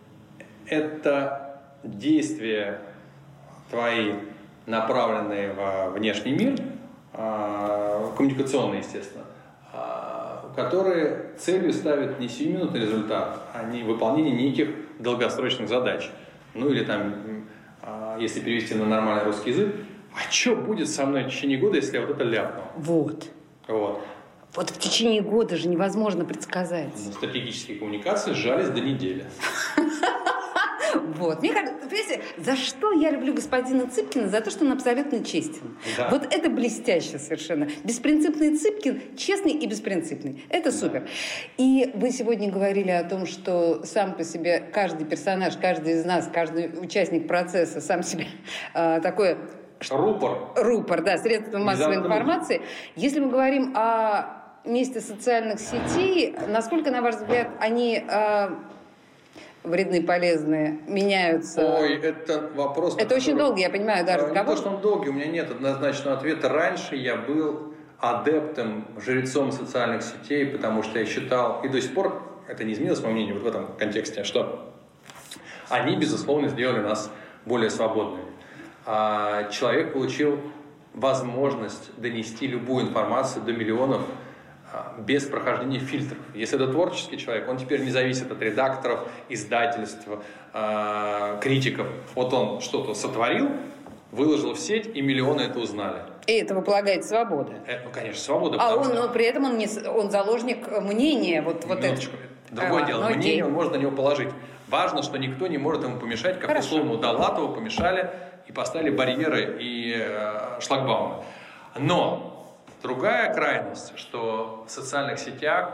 –это 0.65 1.61
действия 1.83 2.79
твои, 3.69 4.13
направленные 4.65 5.51
во 5.51 5.89
внешний 5.89 6.31
мир, 6.31 6.55
э, 7.13 8.07
коммуникационные, 8.15 8.79
естественно, 8.79 9.25
которые 10.55 11.31
целью 11.37 11.73
ставят 11.73 12.19
не 12.19 12.27
сиюминутный 12.27 12.81
результат, 12.81 13.41
а 13.53 13.63
не 13.63 13.83
выполнение 13.83 14.33
неких 14.33 14.69
долгосрочных 14.99 15.69
задач. 15.69 16.09
Ну 16.53 16.69
или 16.69 16.83
там, 16.83 17.45
а, 17.81 18.17
если 18.19 18.39
перевести 18.39 18.75
на 18.75 18.85
нормальный 18.85 19.23
русский 19.23 19.51
язык, 19.51 19.75
а 20.13 20.31
что 20.31 20.55
будет 20.55 20.89
со 20.89 21.05
мной 21.05 21.23
в 21.23 21.27
течение 21.27 21.57
года, 21.57 21.77
если 21.77 21.97
я 21.97 22.01
вот 22.05 22.11
это 22.11 22.23
ляпну? 22.23 22.63
Вот. 22.77 23.25
Вот. 23.67 24.01
Вот 24.55 24.71
в 24.71 24.79
течение 24.79 25.21
года 25.21 25.55
же 25.57 25.67
невозможно 25.67 26.25
предсказать. 26.25 26.89
Но 27.05 27.11
стратегические 27.11 27.77
коммуникации 27.77 28.33
сжались 28.33 28.69
до 28.69 28.81
недели. 28.81 29.25
Вот. 30.99 31.41
Мне 31.41 31.53
кажется, 31.53 31.75
понимаете, 31.87 32.21
за 32.37 32.55
что 32.55 32.91
я 32.91 33.11
люблю 33.11 33.33
господина 33.33 33.87
Цыпкина? 33.87 34.29
За 34.29 34.41
то, 34.41 34.51
что 34.51 34.65
он 34.65 34.71
абсолютно 34.71 35.23
честен. 35.23 35.77
Да. 35.97 36.09
Вот 36.09 36.33
это 36.33 36.49
блестяще 36.49 37.19
совершенно. 37.19 37.67
Беспринципный 37.83 38.57
Цыпкин, 38.57 39.15
честный 39.17 39.53
и 39.53 39.67
беспринципный. 39.67 40.43
Это 40.49 40.71
супер. 40.71 41.01
Да. 41.01 41.07
И 41.57 41.91
вы 41.95 42.11
сегодня 42.11 42.51
говорили 42.51 42.91
о 42.91 43.03
том, 43.03 43.25
что 43.25 43.83
сам 43.85 44.13
по 44.13 44.23
себе 44.23 44.59
каждый 44.59 45.05
персонаж, 45.05 45.57
каждый 45.57 45.93
из 45.93 46.05
нас, 46.05 46.29
каждый 46.31 46.71
участник 46.79 47.27
процесса 47.27 47.81
сам 47.81 48.03
себе 48.03 48.27
э, 48.73 48.99
такое 49.01 49.37
Рупор. 49.89 50.51
Рупор, 50.55 51.01
да, 51.03 51.17
средства 51.17 51.57
массовой 51.57 51.95
информации. 51.95 52.61
Если 52.95 53.19
мы 53.19 53.29
говорим 53.29 53.73
о 53.75 54.39
месте 54.65 54.99
социальных 54.99 55.59
сетей, 55.59 56.35
насколько, 56.47 56.91
на 56.91 57.01
ваш 57.01 57.15
взгляд, 57.15 57.49
они 57.59 58.03
э, 58.05 58.49
вредные, 59.63 60.01
полезные, 60.01 60.79
меняются? 60.87 61.79
Ой, 61.79 61.95
это 61.95 62.49
вопрос... 62.55 62.95
Это 62.97 63.15
очень 63.15 63.37
долгий, 63.37 63.61
я 63.61 63.69
понимаю, 63.69 64.05
да, 64.05 64.17
разговор. 64.17 64.37
Не 64.37 64.55
то, 64.55 64.57
что 64.57 64.69
он 64.69 64.81
долгий, 64.81 65.09
у 65.09 65.13
меня 65.13 65.27
нет 65.27 65.51
однозначного 65.51 66.17
ответа. 66.17 66.49
Раньше 66.49 66.95
я 66.95 67.15
был 67.15 67.73
адептом, 67.99 68.87
жрецом 69.03 69.51
социальных 69.51 70.03
сетей, 70.03 70.45
потому 70.45 70.83
что 70.83 70.99
я 70.99 71.05
считал, 71.05 71.61
и 71.63 71.67
до 71.67 71.81
сих 71.81 71.93
пор 71.93 72.23
это 72.47 72.63
не 72.63 72.73
изменилось, 72.73 72.99
по 72.99 73.09
мнению, 73.09 73.35
вот 73.35 73.43
в 73.43 73.47
этом 73.47 73.67
контексте, 73.77 74.23
что 74.23 74.73
они, 75.69 75.95
безусловно, 75.95 76.47
сделали 76.47 76.79
нас 76.79 77.11
более 77.45 77.69
свободными. 77.69 78.23
А 78.85 79.49
человек 79.51 79.93
получил 79.93 80.39
возможность 80.93 81.91
донести 81.97 82.47
любую 82.47 82.87
информацию 82.87 83.43
до 83.43 83.53
миллионов 83.53 84.01
без 84.99 85.25
прохождения 85.25 85.79
фильтров. 85.79 86.17
Если 86.33 86.55
это 86.55 86.71
творческий 86.71 87.17
человек, 87.17 87.47
он 87.49 87.57
теперь 87.57 87.81
не 87.81 87.91
зависит 87.91 88.31
от 88.31 88.41
редакторов, 88.41 89.07
издательств, 89.29 90.07
а, 90.53 91.39
критиков. 91.39 91.87
Вот 92.15 92.33
он 92.33 92.61
что-то 92.61 92.93
сотворил, 92.93 93.49
выложил 94.11 94.53
в 94.53 94.59
сеть, 94.59 94.87
и 94.93 95.01
миллионы 95.01 95.41
это 95.41 95.59
узнали. 95.59 96.01
И 96.27 96.33
этого 96.33 96.61
полагает 96.61 97.05
свобода. 97.05 97.53
Э, 97.67 97.83
ну, 97.85 97.91
конечно, 97.91 98.21
свобода. 98.21 98.57
А 98.59 98.75
он, 98.75 98.85
что... 98.85 98.93
но 98.93 99.09
при 99.09 99.25
этом 99.25 99.45
он, 99.45 99.57
не, 99.57 99.67
он 99.87 100.11
заложник 100.11 100.69
мнения. 100.81 101.41
Вот, 101.41 101.65
вот 101.65 101.83
это. 101.83 102.01
Другое 102.51 102.83
а, 102.83 102.85
дело, 102.85 103.09
мнение 103.09 103.43
окей. 103.43 103.53
можно 103.53 103.73
на 103.73 103.81
него 103.81 103.91
положить. 103.91 104.29
Важно, 104.67 105.01
что 105.03 105.17
никто 105.17 105.47
не 105.47 105.57
может 105.57 105.83
ему 105.83 105.99
помешать, 105.99 106.39
как 106.39 106.49
Хорошо. 106.49 106.67
условно 106.67 106.97
Долатову 106.97 107.53
помешали 107.53 108.11
и 108.47 108.51
поставили 108.51 108.91
барьеры 108.91 109.57
и 109.59 109.95
э, 109.97 110.59
шлагбаумы. 110.61 111.23
Но 111.77 112.28
другая 112.81 113.33
крайность, 113.33 113.97
что 113.97 114.63
в 114.67 114.71
социальных 114.71 115.19
сетях 115.19 115.73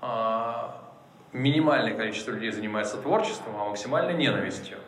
э, 0.00 0.52
минимальное 1.32 1.94
количество 1.94 2.32
людей 2.32 2.50
занимается 2.50 2.96
творчеством, 2.96 3.54
а 3.58 3.64
максимальной 3.68 4.14
ненавистью. 4.14 4.78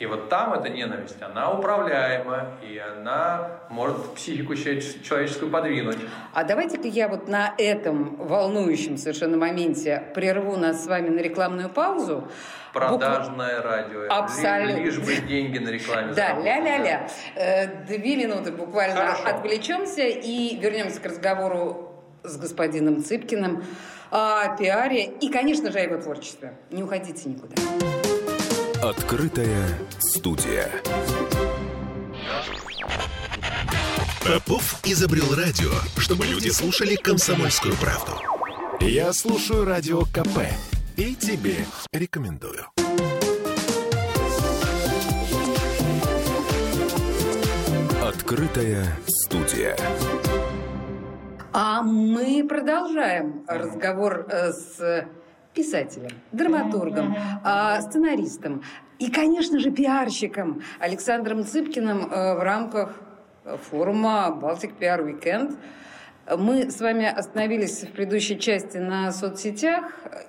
И 0.00 0.06
вот 0.06 0.28
там 0.28 0.54
эта 0.54 0.68
ненависть, 0.70 1.22
она 1.22 1.52
управляема, 1.52 2.48
и 2.68 2.78
она 2.78 3.60
может 3.70 4.14
психику 4.14 4.56
человеческую 4.56 5.52
подвинуть. 5.52 5.98
А 6.32 6.42
давайте-ка 6.42 6.88
я 6.88 7.06
вот 7.06 7.28
на 7.28 7.54
этом 7.58 8.16
волнующем 8.16 8.96
совершенно 8.96 9.36
моменте 9.36 10.02
прерву 10.14 10.56
нас 10.56 10.82
с 10.84 10.86
вами 10.88 11.10
на 11.10 11.20
рекламную 11.20 11.68
паузу. 11.68 12.28
Продажное 12.72 13.56
Букв... 13.56 13.66
радио. 13.70 14.06
Абсолютно. 14.10 14.82
Лишь 14.82 14.98
бы 14.98 15.14
деньги 15.28 15.58
на 15.58 15.68
рекламе. 15.68 16.12
Да, 16.12 16.40
ля-ля-ля. 16.40 17.08
Э, 17.36 17.84
две 17.86 18.16
минуты 18.16 18.50
буквально 18.50 18.96
Хорошо. 18.96 19.28
отвлечемся 19.28 20.02
и 20.02 20.56
вернемся 20.56 21.00
к 21.00 21.06
разговору 21.06 21.92
с 22.24 22.36
господином 22.36 23.04
Цыпкиным 23.04 23.62
о 24.10 24.56
пиаре 24.56 25.04
и, 25.04 25.28
конечно 25.28 25.70
же, 25.70 25.78
о 25.78 25.82
его 25.82 25.98
творчестве. 25.98 26.54
Не 26.70 26.82
уходите 26.82 27.28
никуда. 27.28 27.54
Открытая 28.84 29.66
студия. 29.98 30.70
Попов 34.22 34.78
изобрел 34.84 35.24
радио, 35.34 35.70
чтобы 35.96 36.26
люди 36.26 36.50
слушали 36.50 36.94
комсомольскую 36.96 37.74
правду. 37.76 38.12
Я 38.80 39.14
слушаю 39.14 39.64
радио 39.64 40.02
КП 40.02 40.50
и 40.98 41.14
тебе 41.14 41.64
рекомендую. 41.94 42.66
Открытая 48.02 48.84
студия. 49.06 49.78
А 51.54 51.80
мы 51.82 52.46
продолжаем 52.46 53.46
разговор 53.48 54.26
э, 54.28 54.52
с 54.52 55.08
писателем, 55.54 56.10
драматургом, 56.32 57.16
а, 57.44 57.80
сценаристом 57.80 58.62
и, 58.98 59.10
конечно 59.10 59.58
же, 59.58 59.70
пиарщиком 59.70 60.62
Александром 60.78 61.44
Цыпкиным 61.44 62.10
э, 62.10 62.34
в 62.36 62.42
рамках 62.42 62.94
форума 63.70 64.30
«Балтик 64.30 64.74
Пиар 64.74 65.00
Weekend. 65.02 65.56
Мы 66.38 66.70
с 66.70 66.80
вами 66.80 67.04
остановились 67.04 67.82
в 67.82 67.92
предыдущей 67.92 68.38
части 68.38 68.78
на 68.78 69.12
соцсетях 69.12 69.84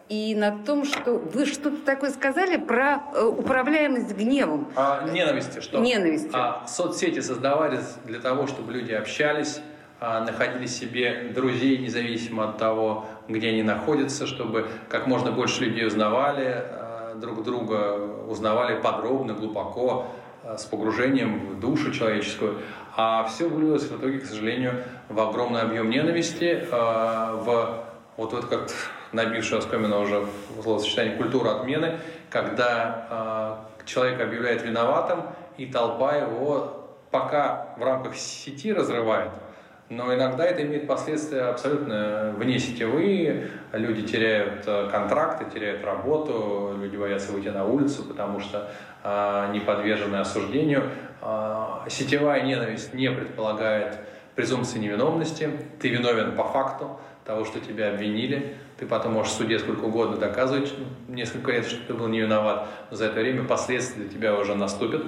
и 0.09 0.35
на 0.35 0.51
том, 0.51 0.83
что 0.83 1.13
вы 1.13 1.45
что-то 1.45 1.77
такое 1.85 2.09
сказали 2.09 2.57
про 2.57 3.03
э, 3.13 3.23
управляемость 3.23 4.13
гневом. 4.13 4.69
А, 4.75 5.07
ненависти, 5.07 5.61
что? 5.61 5.79
Ненависти. 5.79 6.31
А, 6.33 6.67
соцсети 6.67 7.21
создавались 7.21 7.95
для 8.03 8.19
того, 8.19 8.47
чтобы 8.47 8.73
люди 8.73 8.91
общались, 8.91 9.61
находили 9.99 10.65
себе 10.67 11.31
друзей, 11.33 11.77
независимо 11.77 12.49
от 12.49 12.57
того, 12.57 13.05
где 13.27 13.49
они 13.49 13.63
находятся, 13.63 14.27
чтобы 14.27 14.67
как 14.89 15.07
можно 15.07 15.31
больше 15.31 15.63
людей 15.63 15.87
узнавали 15.87 16.47
а, 16.47 17.15
друг 17.15 17.43
друга, 17.43 17.97
узнавали 18.27 18.79
подробно, 18.79 19.33
глубоко, 19.33 20.07
а, 20.43 20.57
с 20.57 20.65
погружением 20.65 21.55
в 21.55 21.59
душу 21.59 21.91
человеческую. 21.91 22.59
А 22.97 23.23
все 23.25 23.47
вылилось 23.47 23.83
в 23.83 23.97
итоге, 23.97 24.19
к 24.19 24.25
сожалению, 24.25 24.83
в 25.09 25.19
огромный 25.19 25.61
объем 25.61 25.89
ненависти, 25.89 26.65
в 26.71 27.83
вот 28.15 28.33
это 28.33 28.47
как 28.47 28.69
набившее 29.11 29.59
оскомина 29.59 29.99
уже 29.99 30.21
в 30.21 30.63
словосочетание 30.63 31.17
культура 31.17 31.59
отмены, 31.59 31.99
когда 32.29 33.59
человек 33.85 34.21
объявляет 34.21 34.63
виноватым, 34.63 35.23
и 35.57 35.65
толпа 35.65 36.15
его 36.15 36.87
пока 37.11 37.75
в 37.77 37.83
рамках 37.83 38.15
сети 38.15 38.71
разрывает– 38.71 39.31
но 39.89 40.13
иногда 40.13 40.45
это 40.45 40.63
имеет 40.63 40.87
последствия 40.87 41.41
абсолютно 41.41 42.33
вне 42.37 42.57
сетевые. 42.57 43.49
Люди 43.71 44.01
теряют 44.01 44.63
э, 44.65 44.89
контракты, 44.89 45.45
теряют 45.53 45.83
работу, 45.83 46.75
люди 46.81 46.97
боятся 46.97 47.31
выйти 47.31 47.49
на 47.49 47.65
улицу, 47.65 48.03
потому 48.03 48.39
что 48.39 48.71
э, 49.03 49.49
не 49.53 49.59
подвержены 49.59 50.15
осуждению. 50.15 50.89
Э, 51.21 51.87
сетевая 51.87 52.41
ненависть 52.41 52.95
не 52.95 53.11
предполагает 53.11 53.99
презумпции 54.35 54.79
невиновности. 54.79 55.51
Ты 55.79 55.89
виновен 55.89 56.35
по 56.35 56.45
факту 56.45 56.99
того, 57.23 57.45
что 57.45 57.59
тебя 57.59 57.91
обвинили. 57.91 58.55
Ты 58.77 58.87
потом 58.87 59.13
можешь 59.13 59.33
в 59.33 59.37
суде 59.37 59.59
сколько 59.59 59.85
угодно 59.85 60.17
доказывать 60.17 60.73
несколько 61.07 61.51
лет, 61.51 61.65
что 61.65 61.85
ты 61.85 61.93
был 61.93 62.07
не 62.07 62.21
виноват. 62.21 62.67
Но 62.89 62.97
за 62.97 63.05
это 63.05 63.19
время 63.19 63.43
последствия 63.43 64.03
для 64.03 64.11
тебя 64.11 64.35
уже 64.35 64.55
наступят. 64.55 65.03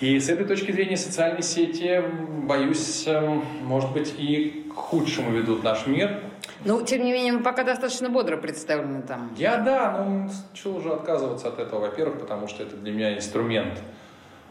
И 0.00 0.18
с 0.18 0.30
этой 0.30 0.46
точки 0.46 0.72
зрения 0.72 0.96
социальные 0.96 1.42
сети, 1.42 2.02
боюсь, 2.44 3.06
эм, 3.06 3.44
может 3.62 3.92
быть, 3.92 4.14
и 4.16 4.66
к 4.70 4.74
худшему 4.74 5.30
ведут 5.30 5.62
наш 5.62 5.86
мир. 5.86 6.20
Ну, 6.64 6.82
тем 6.82 7.04
не 7.04 7.12
менее, 7.12 7.34
мы 7.34 7.42
пока 7.42 7.64
достаточно 7.64 8.08
бодро 8.08 8.38
представлены 8.38 9.02
там. 9.02 9.30
Я 9.36 9.58
да, 9.58 10.02
ну, 10.02 10.30
что 10.54 10.72
уже 10.72 10.90
отказываться 10.90 11.48
от 11.48 11.58
этого, 11.58 11.80
во-первых, 11.80 12.18
потому 12.18 12.48
что 12.48 12.62
это 12.62 12.76
для 12.76 12.92
меня 12.92 13.14
инструмент, 13.14 13.78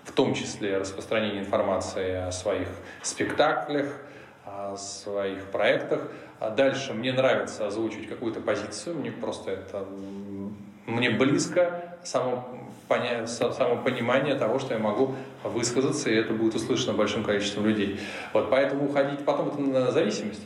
в 0.04 0.12
том 0.12 0.36
числе 0.36 0.78
распространения 0.78 1.40
информации 1.40 2.28
о 2.28 2.32
своих 2.32 2.68
спектаклях, 3.02 3.88
о 4.46 4.78
своих 4.78 5.46
проектах. 5.46 6.12
А 6.40 6.52
дальше 6.52 6.94
мне 6.94 7.12
нравится 7.12 7.66
озвучивать 7.66 8.08
какую-то 8.08 8.40
позицию, 8.40 8.98
мне 8.98 9.12
просто 9.12 9.52
это 9.52 9.86
мне 10.90 11.10
близко 11.10 11.96
само, 12.04 12.48
поня, 12.88 13.28
само 13.28 13.78
понимание 13.78 14.36
того, 14.36 14.60
что 14.60 14.74
я 14.74 14.80
могу 14.80 15.16
высказаться, 15.44 16.10
и 16.10 16.16
это 16.16 16.34
будет 16.34 16.56
услышано 16.56 16.94
большим 16.94 17.24
количеством 17.24 17.66
людей. 17.66 18.00
Вот, 18.34 18.50
поэтому 18.50 18.86
уходить 18.86 19.24
потом 19.26 19.50
это 19.50 19.62
на 19.62 19.92
зависимость. 19.92 20.42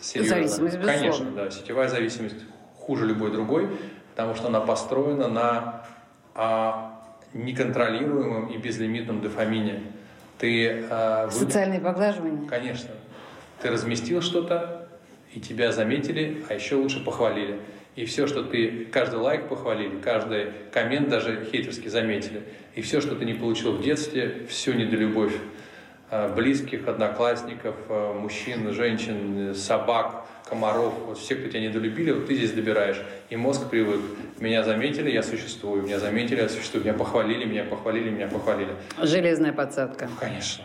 Серьезно. 0.00 0.36
Зависимость, 0.36 0.76
безусловно. 0.76 0.98
Конечно, 0.98 1.30
да. 1.30 1.50
Сетевая 1.50 1.88
зависимость 1.88 2.36
хуже 2.78 3.06
любой 3.06 3.30
другой, 3.30 3.68
потому 4.10 4.34
что 4.34 4.48
она 4.48 4.60
построена 4.60 5.28
на 5.28 5.86
а, 6.34 7.00
неконтролируемом 7.32 8.48
и 8.48 8.58
безлимитном 8.58 9.20
дофамине. 9.20 9.82
Ты, 10.38 10.84
а, 10.90 11.26
вы... 11.26 11.32
Социальные 11.32 11.80
поглаживания. 11.80 12.46
Конечно. 12.48 12.90
Ты 13.62 13.70
разместил 13.70 14.20
что-то, 14.20 14.88
и 15.32 15.40
тебя 15.40 15.72
заметили, 15.72 16.44
а 16.48 16.54
еще 16.54 16.76
лучше 16.76 17.02
похвалили. 17.04 17.60
И 17.96 18.06
все, 18.06 18.26
что 18.26 18.42
ты, 18.42 18.86
каждый 18.90 19.20
лайк 19.20 19.48
похвалили, 19.48 20.00
каждый 20.00 20.46
коммент 20.72 21.08
даже 21.08 21.46
хейтерски 21.50 21.88
заметили. 21.88 22.42
И 22.74 22.82
все, 22.82 23.00
что 23.00 23.14
ты 23.14 23.24
не 23.24 23.34
получил 23.34 23.72
в 23.72 23.82
детстве, 23.82 24.46
всю 24.48 24.72
недолюбовь 24.72 25.34
а, 26.10 26.34
близких, 26.34 26.88
одноклассников, 26.88 27.76
а, 27.88 28.12
мужчин, 28.18 28.72
женщин, 28.72 29.54
собак, 29.54 30.26
комаров, 30.48 30.92
вот 31.06 31.18
все, 31.18 31.36
кто 31.36 31.48
тебя 31.48 31.60
недолюбили, 31.60 32.10
вот 32.10 32.26
ты 32.26 32.34
здесь 32.34 32.52
добираешь. 32.52 33.00
И 33.30 33.36
мозг 33.36 33.70
привык. 33.70 34.00
Меня 34.38 34.64
заметили, 34.64 35.10
я 35.10 35.22
существую. 35.22 35.82
Меня 35.82 36.00
заметили, 36.00 36.40
я 36.40 36.48
существую. 36.48 36.84
Меня 36.84 36.94
похвалили, 36.94 37.44
меня 37.44 37.64
похвалили, 37.64 38.10
меня 38.10 38.26
похвалили. 38.26 38.72
Железная 39.02 39.52
подсадка. 39.52 40.08
Конечно. 40.18 40.64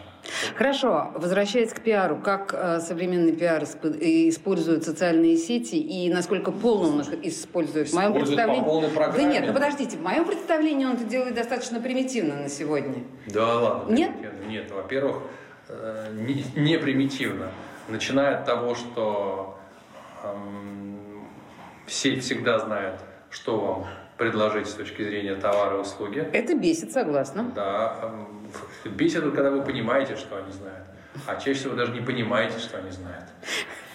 Хорошо, 0.56 1.12
возвращаясь 1.16 1.72
к 1.74 1.82
пиару, 1.82 2.18
как 2.18 2.54
э, 2.54 2.80
современный 2.80 3.32
пиар 3.32 3.64
использует 3.64 4.84
социальные 4.84 5.38
сети 5.38 5.76
и 5.76 6.12
насколько 6.12 6.52
полно 6.52 6.90
он 6.90 7.02
их 7.02 7.26
использует? 7.26 7.90
В 7.90 7.94
моем 7.94 8.14
представлении... 8.14 8.60
по 8.60 8.66
полной 8.66 8.90
программе. 8.90 9.24
Да 9.24 9.30
нет, 9.32 9.44
ну 9.48 9.54
подождите, 9.54 9.98
в 9.98 10.02
моем 10.02 10.26
представлении 10.26 10.86
он 10.86 10.94
это 10.94 11.06
делает 11.06 11.36
достаточно 11.36 11.80
примитивно 11.80 12.36
на 12.36 12.50
сегодня. 12.50 13.04
Да 13.28 13.56
ладно. 13.60 13.94
Нет? 13.94 14.12
Нет, 14.48 14.72
во-первых, 14.72 15.18
э, 15.68 16.08
не, 16.14 16.46
не 16.56 16.78
примитивно. 16.78 17.52
Начиная 17.88 18.38
от 18.38 18.46
того, 18.46 18.76
что 18.76 19.58
эм, 20.24 21.28
сеть 21.88 22.24
всегда 22.24 22.60
знает, 22.60 23.00
что 23.30 23.60
вам 23.60 23.88
предложить 24.20 24.68
с 24.68 24.74
точки 24.74 25.02
зрения 25.02 25.36
товара 25.36 25.78
и 25.78 25.80
услуги. 25.80 26.30
Это 26.34 26.54
бесит, 26.54 26.92
согласна. 26.92 27.52
Да, 27.56 27.96
эм, 28.04 28.52
бесит, 28.92 29.24
когда 29.34 29.50
вы 29.50 29.64
понимаете, 29.64 30.18
что 30.18 30.38
они 30.38 30.52
знают. 30.52 30.86
А 31.26 31.36
чаще 31.38 31.54
всего 31.54 31.76
даже 31.76 31.94
не 31.94 32.02
понимаете, 32.02 32.60
что 32.60 32.78
они 32.78 32.92
знают. 32.92 33.26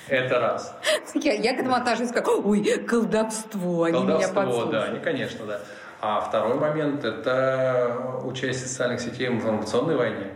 Это 0.09 0.41
раз. 0.41 0.75
Я, 1.15 1.35
я 1.35 1.55
к 1.55 1.61
этому 1.61 1.77
отношусь 1.77 2.11
как, 2.11 2.27
ой, 2.29 2.65
колдовство, 2.87 3.85
они 3.85 3.99
колдовство, 3.99 4.65
меня 4.67 4.73
да, 4.73 4.89
не, 4.89 4.99
конечно, 4.99 5.47
да. 5.47 5.61
А 6.01 6.21
второй 6.21 6.55
момент– 6.55 7.05
это 7.07 8.21
участие 8.25 8.67
социальных 8.67 9.01
сетей 9.01 9.29
в 9.29 9.35
информационной 9.35 9.97
войне. 9.97 10.33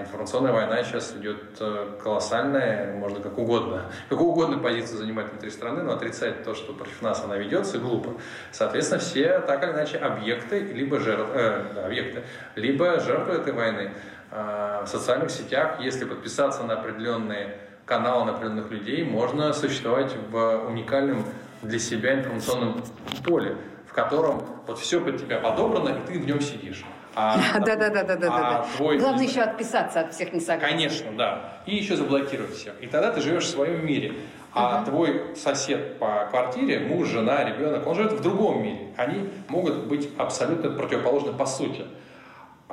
Информационная 0.00 0.52
война 0.52 0.82
сейчас 0.84 1.14
идет 1.16 1.42
э, 1.60 1.98
колоссальная, 2.02 2.94
можно 2.94 3.20
как 3.20 3.38
угодно, 3.38 3.86
какую 4.08 4.30
угодно 4.30 4.58
позицию 4.58 4.98
занимать 4.98 5.30
внутри 5.30 5.50
страны, 5.50 5.82
но 5.82 5.92
отрицать 5.92 6.44
то, 6.44 6.54
что 6.54 6.72
против 6.72 7.00
нас 7.02 7.22
она 7.24 7.36
ведется, 7.36 7.78
глупо. 7.78 8.14
Соответственно, 8.52 9.00
все 9.00 9.40
так 9.40 9.62
или 9.64 9.70
иначе 9.72 9.98
объекты, 9.98 10.60
либо 10.60 10.98
жертвы, 11.00 11.34
э, 11.34 11.64
да, 11.74 11.86
объекты, 11.86 12.22
либо 12.54 13.00
жертвы 13.00 13.34
этой 13.34 13.52
войны. 13.52 13.92
Э, 14.30 14.82
в 14.84 14.86
социальных 14.86 15.30
сетях, 15.30 15.80
если 15.80 16.04
подписаться 16.04 16.62
на 16.62 16.74
определенные 16.74 17.58
каналы, 17.86 18.26
на 18.26 18.32
определенных 18.32 18.70
людей, 18.70 19.04
можно 19.04 19.52
существовать 19.52 20.14
в 20.30 20.66
уникальном 20.68 21.24
для 21.62 21.78
себя 21.78 22.14
информационном 22.14 22.82
поле, 23.24 23.56
в 23.86 23.92
котором 23.92 24.44
вот 24.66 24.78
все 24.78 25.00
под 25.00 25.18
тебя 25.18 25.38
подобрано, 25.38 25.88
и 25.88 26.06
ты 26.06 26.18
в 26.18 26.26
нем 26.26 26.40
сидишь. 26.40 26.84
А, 27.14 27.58
да, 27.58 27.76
да, 27.76 27.90
да, 27.90 28.02
да, 28.04 28.16
да, 28.16 28.28
да. 28.28 28.66
Твой... 28.76 28.98
Главное 28.98 29.24
еще 29.24 29.40
отписаться 29.40 30.00
от 30.00 30.14
всех 30.14 30.32
несогласных. 30.32 30.70
Конечно, 30.70 31.12
да. 31.16 31.58
И 31.66 31.76
еще 31.76 31.96
заблокировать 31.96 32.54
всех. 32.54 32.74
И 32.80 32.86
тогда 32.86 33.10
ты 33.10 33.20
живешь 33.20 33.44
в 33.44 33.48
своем 33.50 33.84
мире. 33.84 34.14
А 34.52 34.78
угу. 34.78 34.90
твой 34.90 35.36
сосед 35.36 35.98
по 35.98 36.26
квартире, 36.30 36.80
муж, 36.80 37.08
жена, 37.08 37.44
ребенок, 37.44 37.86
он 37.86 37.94
живет 37.94 38.12
в 38.12 38.22
другом 38.22 38.62
мире. 38.62 38.88
Они 38.96 39.28
могут 39.48 39.86
быть 39.86 40.08
абсолютно 40.16 40.70
противоположны 40.70 41.32
по 41.32 41.46
сути. 41.46 41.84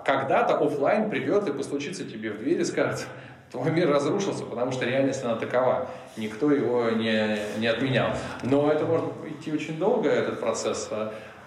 Когда-то 0.04 0.58
офлайн 0.58 1.10
придет 1.10 1.48
и 1.48 1.54
постучится 1.54 2.06
тебе 2.06 2.32
в 2.32 2.38
дверь 2.38 2.62
и 2.62 2.64
скажет, 2.64 3.08
твой 3.52 3.72
мир 3.72 3.90
разрушился, 3.90 4.46
потому 4.46 4.72
что 4.72 4.86
реальность 4.86 5.24
она 5.24 5.36
такова. 5.36 5.88
Никто 6.18 6.52
его 6.52 6.90
не, 6.92 7.40
не 7.58 7.68
отменял. 7.68 8.10
Но 8.44 8.72
это 8.72 8.86
может 8.86 9.06
идти 9.28 9.52
очень 9.52 9.78
долго, 9.78 10.10
этот 10.10 10.40
процесс. 10.40 10.90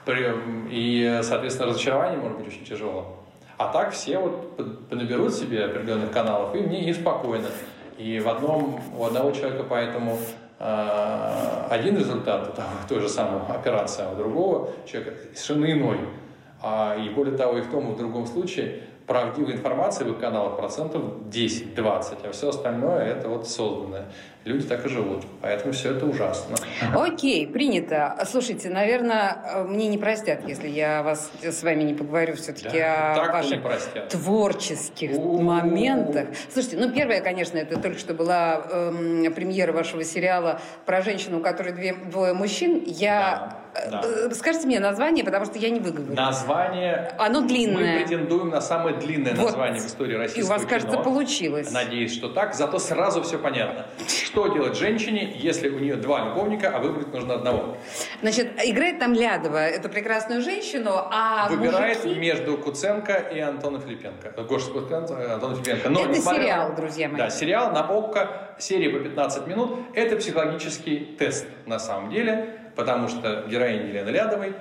А 0.08 0.68
и, 0.70 1.20
соответственно, 1.22 1.68
разочарование 1.68 2.18
может 2.18 2.38
быть 2.38 2.48
очень 2.48 2.64
тяжело. 2.64 3.18
А 3.58 3.72
так 3.72 3.92
все 3.92 4.18
вот 4.18 4.88
понаберут 4.88 5.34
себе 5.34 5.64
определенных 5.64 6.12
каналов, 6.12 6.54
и 6.54 6.60
мне 6.60 6.88
и 6.88 6.94
спокойно. 6.94 7.48
И 7.98 8.20
в 8.20 8.28
одном, 8.28 8.80
у 8.96 9.04
одного 9.04 9.32
человека 9.32 9.64
поэтому 9.68 10.16
э, 10.60 11.66
один 11.68 11.98
результат 11.98 12.54
того, 12.54 12.68
той 12.88 13.00
же 13.00 13.08
самой 13.08 13.42
операции, 13.48 14.04
а 14.06 14.12
у 14.12 14.16
другого 14.16 14.70
человека 14.86 15.16
совершенно 15.34 15.72
иной. 15.72 15.98
А, 16.62 16.96
и 16.96 17.08
более 17.10 17.36
того, 17.36 17.58
и 17.58 17.60
в 17.60 17.70
том, 17.70 17.90
и 17.90 17.94
в 17.94 17.98
другом 17.98 18.26
случае 18.26 18.82
правдивой 19.06 19.54
информации 19.54 20.04
в 20.04 20.12
их 20.12 20.18
каналах 20.18 20.56
процентов 20.56 21.02
10-20, 21.30 22.28
а 22.28 22.32
все 22.32 22.50
остальное 22.50 23.04
это 23.04 23.28
вот 23.28 23.48
созданное. 23.48 24.06
Люди 24.48 24.66
так 24.66 24.86
и 24.86 24.88
живут, 24.88 25.26
поэтому 25.42 25.74
все 25.74 25.94
это 25.94 26.06
ужасно. 26.06 26.56
Окей, 26.94 27.46
принято. 27.46 28.18
Слушайте, 28.24 28.70
наверное, 28.70 29.64
мне 29.68 29.88
не 29.88 29.98
простят, 29.98 30.48
если 30.48 30.68
я 30.68 31.02
вас 31.02 31.30
с 31.42 31.62
вами 31.62 31.82
не 31.82 31.92
поговорю 31.92 32.34
все-таки 32.34 32.78
да, 32.78 33.26
о 33.26 33.30
ваших 33.30 33.60
творческих 34.08 35.10
У-у-у. 35.10 35.42
моментах. 35.42 36.28
Слушайте, 36.50 36.78
ну 36.78 36.90
первое, 36.90 37.20
конечно, 37.20 37.58
это 37.58 37.78
только 37.78 37.98
что 37.98 38.14
была 38.14 38.62
эм, 38.70 39.30
премьера 39.34 39.74
вашего 39.74 40.02
сериала 40.02 40.62
про 40.86 41.02
женщину, 41.02 41.40
у 41.40 41.42
которой 41.42 41.74
две, 41.74 41.92
двое 41.92 42.32
мужчин. 42.32 42.82
Я 42.86 43.50
да 43.50 43.68
да. 43.90 44.02
Э, 44.04 44.30
скажите 44.34 44.66
мне 44.66 44.80
название, 44.80 45.24
потому 45.24 45.44
что 45.44 45.58
я 45.58 45.70
не 45.70 45.80
выговорю. 45.80 46.14
Название... 46.14 47.12
Оно 47.18 47.40
длинное. 47.42 47.98
Мы 47.98 48.04
претендуем 48.04 48.50
на 48.50 48.60
самое 48.60 48.96
длинное 48.96 49.34
вот. 49.34 49.46
название 49.46 49.80
в 49.80 49.86
истории 49.86 50.14
российского 50.14 50.42
И 50.42 50.46
у 50.46 50.48
вас, 50.48 50.60
кино. 50.62 50.70
кажется, 50.70 50.98
получилось. 50.98 51.70
Надеюсь, 51.70 52.12
что 52.12 52.28
так. 52.28 52.54
Зато 52.54 52.78
сразу 52.78 53.22
все 53.22 53.38
понятно. 53.38 53.86
Что 54.06 54.37
делать 54.46 54.76
женщине, 54.76 55.34
если 55.34 55.68
у 55.68 55.80
нее 55.80 55.96
два 55.96 56.26
любовника, 56.26 56.70
а 56.72 56.78
выбрать 56.78 57.12
нужно 57.12 57.34
одного? 57.34 57.76
Значит, 58.20 58.52
играет 58.64 59.00
там 59.00 59.12
Лядова, 59.12 59.56
эту 59.56 59.88
прекрасную 59.88 60.42
женщину, 60.42 60.92
а 60.94 61.48
Выбирает 61.48 62.04
мужики... 62.04 62.20
между 62.20 62.56
Куценко 62.56 63.14
и 63.14 63.40
Антона 63.40 63.80
Филипенко. 63.80 64.34
Э, 64.36 64.44
Гоша 64.44 64.70
Антона 64.70 65.56
Филипенко. 65.56 65.88
Но, 65.88 66.04
Это 66.04 66.20
сериал, 66.20 66.76
друзья 66.76 67.08
мои. 67.08 67.18
Да, 67.18 67.30
сериал 67.30 67.72
на 67.72 67.80
ОККО, 67.80 68.54
серия 68.58 68.90
по 68.90 69.00
15 69.00 69.48
минут. 69.48 69.80
Это 69.94 70.16
психологический 70.16 71.16
тест 71.18 71.46
на 71.66 71.80
самом 71.80 72.10
деле 72.10 72.58
потому 72.78 73.08
что 73.08 73.44
героиня 73.48 73.88
Елены 73.88 74.10
Лядовой 74.10 74.54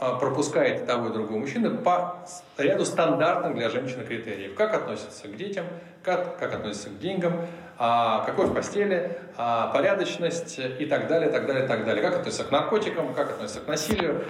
а, 0.00 0.14
пропускает 0.16 0.86
того 0.86 1.08
и 1.08 1.12
другого 1.12 1.38
мужчины 1.38 1.70
по 1.70 2.24
ряду 2.56 2.84
стандартных 2.84 3.54
для 3.54 3.68
женщины 3.70 4.04
критериев. 4.04 4.54
Как 4.54 4.74
относится 4.74 5.28
к 5.28 5.36
детям, 5.36 5.64
как, 6.02 6.38
как 6.38 6.54
относится 6.54 6.90
к 6.90 6.98
деньгам, 6.98 7.46
а, 7.78 8.24
какой 8.24 8.46
в 8.46 8.54
постели, 8.54 9.18
а, 9.36 9.68
порядочность 9.68 10.58
и 10.58 10.86
так 10.86 11.08
далее, 11.08 11.30
так 11.30 11.46
далее, 11.46 11.66
так 11.66 11.84
далее. 11.84 12.02
Как 12.02 12.18
относится 12.18 12.44
к 12.44 12.50
наркотикам, 12.50 13.14
как 13.14 13.30
относится 13.30 13.60
к 13.60 13.66
насилию. 13.66 14.24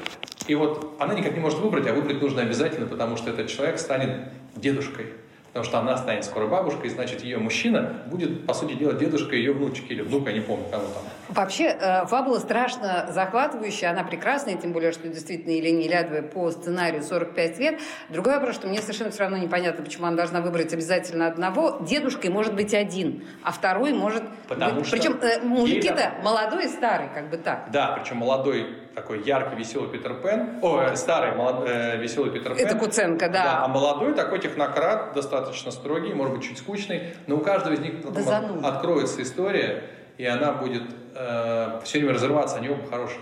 И 0.47 0.55
вот 0.55 0.97
она 0.99 1.15
никак 1.15 1.33
не 1.35 1.41
может 1.41 1.59
выбрать, 1.59 1.87
а 1.87 1.93
выбрать 1.93 2.21
нужно 2.21 2.43
обязательно, 2.43 2.87
потому 2.87 3.17
что 3.17 3.31
этот 3.31 3.49
человек 3.49 3.79
станет 3.79 4.29
дедушкой 4.57 5.13
потому 5.59 5.65
что 5.65 5.79
она 5.81 5.97
станет 5.97 6.25
скоро 6.25 6.47
бабушкой, 6.47 6.91
значит, 6.91 7.25
ее 7.25 7.39
мужчина 7.39 8.03
будет, 8.07 8.47
по 8.47 8.55
сути 8.55 8.75
дела, 8.75 8.93
дедушка 8.93 9.35
ее 9.35 9.53
внучки 9.53 9.93
или 9.93 10.03
внука, 10.03 10.33
не 10.33 10.41
помню, 10.41 10.67
кого 10.71 10.85
там. 10.85 11.03
Вообще, 11.29 11.77
э, 11.79 12.07
фабула 12.07 12.39
страшно 12.39 13.09
захватывающая, 13.11 13.91
она 13.91 14.03
прекрасная, 14.03 14.57
тем 14.57 14.73
более, 14.73 14.93
что 14.93 15.09
действительно 15.09 15.53
Елене 15.53 15.89
Лядовой 15.89 16.23
по 16.23 16.51
сценарию 16.51 17.03
45 17.03 17.59
лет. 17.59 17.81
Другой 18.09 18.35
вопрос, 18.35 18.55
что 18.55 18.67
мне 18.67 18.81
совершенно 18.81 19.11
все 19.11 19.21
равно 19.21 19.37
непонятно, 19.37 19.85
почему 19.85 20.07
она 20.07 20.17
должна 20.17 20.41
выбрать 20.41 20.73
обязательно 20.73 21.27
одного. 21.27 21.79
Дедушкой 21.81 22.31
может 22.31 22.55
быть 22.55 22.73
один, 22.73 23.25
а 23.43 23.53
второй 23.53 23.93
может 23.93 24.23
Потому 24.49 24.77
быть... 24.77 24.87
Что 24.87 24.97
причем 24.97 25.19
э, 25.21 25.41
мужики-то 25.43 26.15
молодой 26.23 26.65
и 26.65 26.69
старый, 26.69 27.09
как 27.15 27.29
бы 27.31 27.37
так. 27.37 27.71
Да, 27.71 27.99
причем 27.99 28.19
молодой 28.19 28.67
такой 28.95 29.23
яркий, 29.23 29.57
веселый 29.57 29.91
Питер 29.91 30.15
Пен. 30.15 30.59
О, 30.63 30.81
э, 30.81 30.97
старый, 30.97 31.33
молод, 31.33 31.69
э, 31.69 31.99
веселый 31.99 32.31
Питер 32.31 32.55
Пен. 32.55 32.67
Это 32.67 32.77
Куценко, 32.77 33.29
да. 33.29 33.45
да. 33.45 33.65
А 33.65 33.69
молодой 33.69 34.15
такой 34.15 34.41
технократ, 34.41 35.13
достаточно 35.15 35.71
строгий, 35.71 36.15
может 36.15 36.35
быть, 36.35 36.45
чуть 36.45 36.59
скучный, 36.59 37.15
но 37.27 37.37
у 37.37 37.41
каждого 37.41 37.75
из 37.75 37.81
них 37.81 38.01
да 38.13 38.43
откроется 38.65 39.23
история, 39.23 39.85
и 40.17 40.27
она 40.27 40.53
будет 40.53 40.83
э, 41.19 41.81
все 41.85 41.99
время 41.99 42.15
разрываться, 42.15 42.57
они 42.57 42.69
оба 42.69 42.87
хороших 42.89 43.19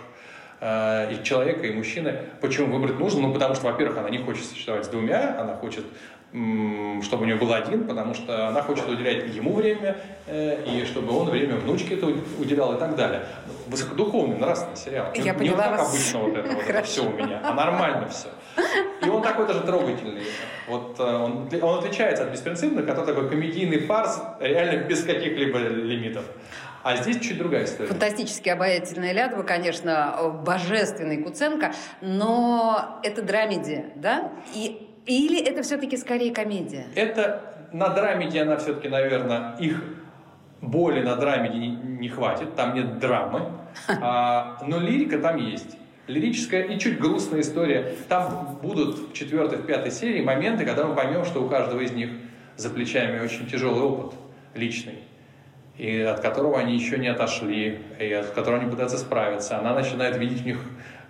э, 0.60 1.14
и 1.14 1.24
человека, 1.24 1.66
и 1.66 1.72
мужчины. 1.72 2.18
Почему 2.40 2.72
выбрать 2.72 2.98
нужно? 2.98 3.22
Ну, 3.22 3.32
потому 3.32 3.54
что, 3.54 3.66
во-первых, 3.66 3.98
она 3.98 4.10
не 4.10 4.18
хочет 4.18 4.44
существовать 4.44 4.84
с 4.84 4.88
двумя, 4.88 5.40
она 5.40 5.56
хочет 5.56 5.84
чтобы 7.02 7.22
у 7.22 7.24
нее 7.24 7.36
был 7.36 7.52
один, 7.52 7.86
потому 7.86 8.12
что 8.12 8.48
она 8.48 8.60
хочет 8.60 8.86
уделять 8.88 9.34
ему 9.34 9.54
время, 9.54 9.96
э, 10.26 10.64
и 10.66 10.84
чтобы 10.84 11.16
он 11.16 11.30
время 11.30 11.56
внучке 11.56 11.94
это 11.94 12.06
уделял 12.06 12.74
и 12.74 12.78
так 12.78 12.96
далее. 12.96 13.22
Высокодуховный, 13.68 14.36
нравственный 14.36 14.76
сериал. 14.76 15.06
Я 15.14 15.34
не, 15.34 15.48
не 15.48 15.54
вас. 15.54 15.64
как 15.64 15.88
обычно 15.88 16.18
вот 16.18 16.36
это, 16.36 16.54
вот 16.54 16.64
это 16.68 16.82
все 16.82 17.04
у 17.04 17.12
меня, 17.12 17.40
а 17.42 17.54
нормально 17.54 18.08
все. 18.08 18.28
И 19.04 19.08
он 19.08 19.22
такой 19.22 19.46
даже 19.46 19.60
трогательный. 19.60 20.22
Вот 20.68 20.96
э, 20.98 21.02
он, 21.02 21.48
он 21.62 21.78
отличается 21.78 22.24
от 22.24 22.32
беспринципных, 22.32 22.84
который 22.84 23.06
такой 23.06 23.30
комедийный 23.30 23.78
фарс, 23.78 24.20
реально 24.40 24.84
без 24.84 25.04
каких-либо 25.04 25.58
лимитов. 25.58 26.24
А 26.86 26.94
здесь 26.94 27.18
чуть 27.18 27.36
другая 27.36 27.64
история. 27.64 27.88
Фантастически 27.88 28.48
обаятельная 28.48 29.12
Лядова, 29.12 29.42
конечно, 29.42 30.40
божественный 30.46 31.20
Куценко, 31.20 31.72
но 32.00 33.00
это 33.02 33.22
драмеди, 33.22 33.86
да? 33.96 34.30
И 34.54 34.88
или 35.04 35.42
это 35.42 35.64
все-таки 35.64 35.96
скорее 35.96 36.32
комедия? 36.32 36.86
Это 36.94 37.68
на 37.72 37.88
драмеди 37.88 38.38
она 38.38 38.56
все-таки, 38.58 38.88
наверное, 38.88 39.56
их 39.56 39.82
боли 40.60 41.02
на 41.02 41.16
драмеди 41.16 41.56
не, 41.56 41.70
не 41.70 42.08
хватит, 42.08 42.54
там 42.54 42.74
нет 42.74 43.00
драмы, 43.00 43.50
а, 43.88 44.56
но 44.64 44.78
лирика 44.78 45.18
там 45.18 45.38
есть. 45.38 45.76
Лирическая 46.06 46.62
и 46.62 46.78
чуть 46.78 47.00
грустная 47.00 47.40
история. 47.40 47.94
Там 48.08 48.60
будут 48.62 49.10
в 49.10 49.12
четвертой, 49.12 49.58
в 49.58 49.66
пятой 49.66 49.90
серии 49.90 50.22
моменты, 50.22 50.64
когда 50.64 50.86
мы 50.86 50.94
поймем, 50.94 51.24
что 51.24 51.42
у 51.42 51.48
каждого 51.48 51.80
из 51.80 51.90
них 51.90 52.10
за 52.56 52.70
плечами 52.70 53.18
очень 53.18 53.48
тяжелый 53.48 53.82
опыт 53.82 54.16
личный, 54.54 55.00
и 55.78 56.00
от 56.00 56.20
которого 56.20 56.58
они 56.58 56.74
еще 56.74 56.98
не 56.98 57.08
отошли, 57.08 57.80
и 57.98 58.12
от 58.12 58.30
которого 58.30 58.60
они 58.60 58.70
пытаются 58.70 58.98
справиться. 58.98 59.58
Она 59.58 59.74
начинает 59.74 60.16
видеть 60.16 60.40
в 60.40 60.46
них 60.46 60.58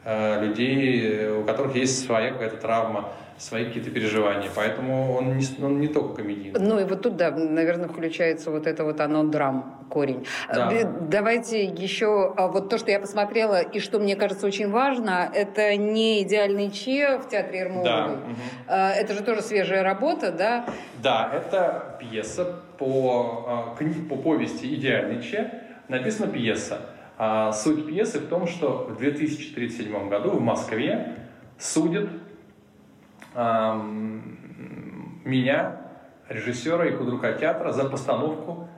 людей, 0.07 1.31
у 1.31 1.45
которых 1.45 1.75
есть 1.75 2.05
своя 2.05 2.31
какая-то 2.33 2.57
травма, 2.59 3.09
свои 3.39 3.67
какие-то 3.67 3.91
переживания. 3.91 4.49
Поэтому 4.55 5.15
он 5.15 5.37
не, 5.37 5.45
он 5.63 5.81
не 5.81 5.89
только 5.89 6.23
комедийный. 6.23 6.59
Ну 6.59 6.79
и 6.79 6.85
вот 6.85 7.03
тут, 7.03 7.17
да, 7.17 7.31
наверное, 7.31 7.89
включается 7.89 8.51
вот 8.51 8.67
это 8.67 8.85
вот 8.85 9.01
оно 9.01 9.25
драм, 9.25 9.87
корень. 9.91 10.27
Да. 10.53 10.73
Э, 10.73 10.85
давайте 10.85 11.65
еще, 11.65 12.33
а, 12.37 12.49
вот 12.49 12.71
то, 12.71 12.79
что 12.79 12.91
я 12.91 12.99
посмотрела, 12.99 13.61
и 13.61 13.79
что 13.81 13.99
мне 13.99 14.17
кажется 14.17 14.47
очень 14.47 14.71
важно, 14.71 15.31
это 15.33 15.77
не 15.77 16.23
идеальный 16.23 16.71
Че 16.71 17.19
в 17.19 17.29
театре 17.29 17.61
Ермоловой. 17.61 17.85
Да. 17.85 18.07
Угу. 18.07 18.73
Это 18.73 19.15
же 19.15 19.23
тоже 19.23 19.43
свежая 19.43 19.83
работа, 19.83 20.33
да? 20.33 20.67
Да, 21.03 21.31
это 21.35 21.99
пьеса 22.01 22.63
по, 22.79 23.75
по 24.09 24.17
повести 24.17 24.75
«Идеальный 24.75 25.23
Че». 25.23 25.63
Написана 25.89 26.33
пьеса. 26.33 26.81
А 27.19 27.53
суть 27.53 27.87
пьесы 27.87 28.21
в 28.21 28.29
том, 28.29 28.47
что 28.47 28.87
в 28.91 28.97
2037 28.97 30.09
году 30.09 30.31
в 30.31 30.41
Москве 30.41 31.17
судят 31.59 32.11
меня, 35.25 35.81
режиссера 36.29 36.87
и 36.87 36.93
худрука 36.93 37.33
театра, 37.33 37.73
за 37.73 37.89
постановку 37.89 38.69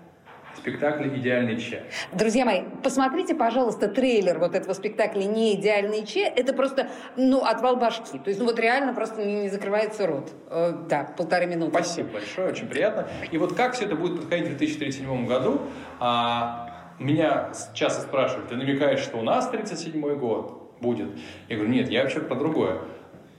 спектакля 0.58 1.08
«Идеальный 1.16 1.56
Че». 1.56 1.84
Друзья 2.12 2.44
мои, 2.44 2.62
посмотрите, 2.82 3.34
пожалуйста, 3.34 3.88
трейлер 3.88 4.38
вот 4.38 4.54
этого 4.54 4.74
спектакля 4.74 5.24
«Не 5.24 5.54
идеальный 5.54 6.04
Че». 6.04 6.20
Это 6.20 6.52
просто, 6.52 6.88
ну, 7.16 7.44
отвал 7.44 7.76
башки. 7.76 8.18
То 8.18 8.28
есть, 8.28 8.40
ну, 8.40 8.46
вот 8.46 8.58
реально 8.58 8.92
просто 8.92 9.24
не, 9.24 9.42
не 9.42 9.48
закрывается 9.48 10.06
рот. 10.06 10.30
Э, 10.50 10.72
да, 10.88 11.04
полторы 11.16 11.46
минуты. 11.46 11.72
Спасибо 11.72 12.08
большое, 12.08 12.48
очень 12.48 12.66
приятно. 12.66 13.08
И 13.30 13.38
вот 13.38 13.54
как 13.54 13.74
все 13.74 13.84
это 13.84 13.94
будет 13.94 14.20
подходить 14.20 14.46
в 14.46 14.56
2037 14.56 15.26
году? 15.26 15.60
А, 16.00 16.67
меня 16.98 17.52
часто 17.74 18.02
спрашивают, 18.02 18.48
ты 18.48 18.56
намекаешь, 18.56 19.00
что 19.00 19.18
у 19.18 19.22
нас 19.22 19.48
37 19.48 20.18
год 20.18 20.76
будет? 20.80 21.08
Я 21.48 21.56
говорю, 21.56 21.72
нет, 21.72 21.90
я 21.90 22.02
вообще 22.02 22.20
про 22.20 22.34
другое. 22.34 22.78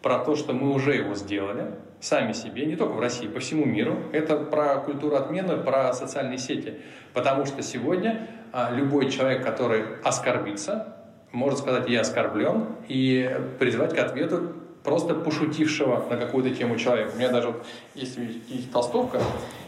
Про 0.02 0.20
то, 0.20 0.36
что 0.36 0.54
мы 0.54 0.74
уже 0.74 0.96
его 0.96 1.14
сделали, 1.16 1.74
сами 2.00 2.32
себе, 2.32 2.66
не 2.66 2.76
только 2.76 2.94
в 2.94 3.00
России, 3.00 3.28
по 3.28 3.40
всему 3.40 3.66
миру. 3.66 3.98
Это 4.14 4.38
про 4.38 4.78
культуру 4.78 5.16
отмены, 5.16 5.58
про 5.58 5.94
социальные 5.94 6.38
сети. 6.38 6.76
Потому 7.14 7.46
что 7.46 7.62
сегодня 7.62 8.28
а, 8.54 8.72
любой 8.72 9.10
человек, 9.10 9.44
который 9.44 9.84
оскорбится, 10.04 10.96
может 11.32 11.60
сказать 11.60 11.90
«я 11.90 12.02
оскорблен» 12.02 12.68
и 12.88 13.30
призвать 13.60 13.94
к 13.94 14.00
ответу 14.00 14.54
просто 14.90 15.14
пошутившего 15.14 16.04
на 16.10 16.18
какую-то 16.18 16.50
тему 16.50 16.76
человека. 16.76 17.12
У 17.14 17.18
меня 17.20 17.30
даже 17.30 17.50
вот 17.50 17.66
есть, 17.94 18.18
есть 18.48 18.72
толстовка. 18.72 19.22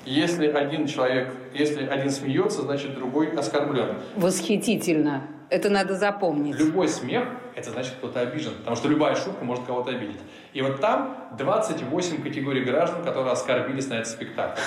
Если 0.04 0.48
один 0.48 0.88
человек, 0.88 1.32
если 1.54 1.86
один 1.86 2.10
смеется, 2.10 2.64
значит 2.64 2.96
другой 2.96 3.28
оскорблен. 3.28 3.98
Восхитительно. 4.16 5.22
Это 5.50 5.70
надо 5.70 5.96
запомнить. 5.96 6.58
Любой 6.58 6.88
смех– 6.88 7.26
это 7.56 7.70
значит, 7.70 7.94
кто-то 8.00 8.22
обижен, 8.22 8.54
потому 8.56 8.76
что 8.76 8.88
любая 8.88 9.16
шутка 9.16 9.46
может 9.46 9.66
кого-то 9.66 9.92
обидеть. 9.92 10.18
И 10.54 10.62
вот 10.64 10.80
там 10.82 11.16
28 11.38 12.24
категорий 12.24 12.64
граждан, 12.64 13.04
которые 13.04 13.34
оскорбились 13.34 13.88
на 13.90 13.96
этот 13.96 14.08
спектакль. 14.08 14.60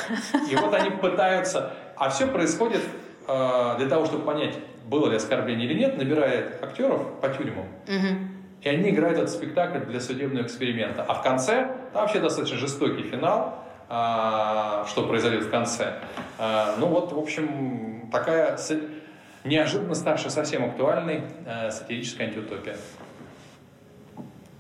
И 0.51 0.55
вот 0.55 0.73
они 0.73 0.91
пытаются... 0.91 1.73
А 1.97 2.11
все 2.11 2.27
происходит 2.27 2.83
э, 3.27 3.75
для 3.79 3.89
того, 3.89 4.05
чтобы 4.05 4.25
понять, 4.25 4.55
было 4.87 5.09
ли 5.09 5.17
оскорбление 5.17 5.67
или 5.67 5.79
нет, 5.79 5.97
набирает 5.97 6.63
актеров 6.63 7.19
по 7.21 7.29
тюрьмам. 7.29 7.67
И 8.65 8.69
они 8.69 8.91
играют 8.91 9.19
этот 9.19 9.31
спектакль 9.31 9.81
для 9.81 10.01
судебного 10.01 10.45
эксперимента. 10.45 11.05
А 11.07 11.15
в 11.15 11.23
конце, 11.23 11.77
там 11.93 12.03
вообще 12.03 12.19
достаточно 12.19 12.57
жестокий 12.57 13.03
финал, 13.03 13.63
э, 13.91 14.85
что 14.89 15.07
произойдет 15.07 15.45
в 15.45 15.51
конце. 15.51 16.01
Э, 16.39 16.75
ну 16.79 16.87
вот, 16.87 17.13
в 17.13 17.19
общем, 17.19 18.09
такая 18.11 18.59
неожиданно 19.45 19.95
ставшая 19.95 20.31
совсем 20.31 20.65
актуальной 20.65 21.25
э, 21.45 21.71
сатирическая 21.71 22.29
антиутопия. 22.29 22.77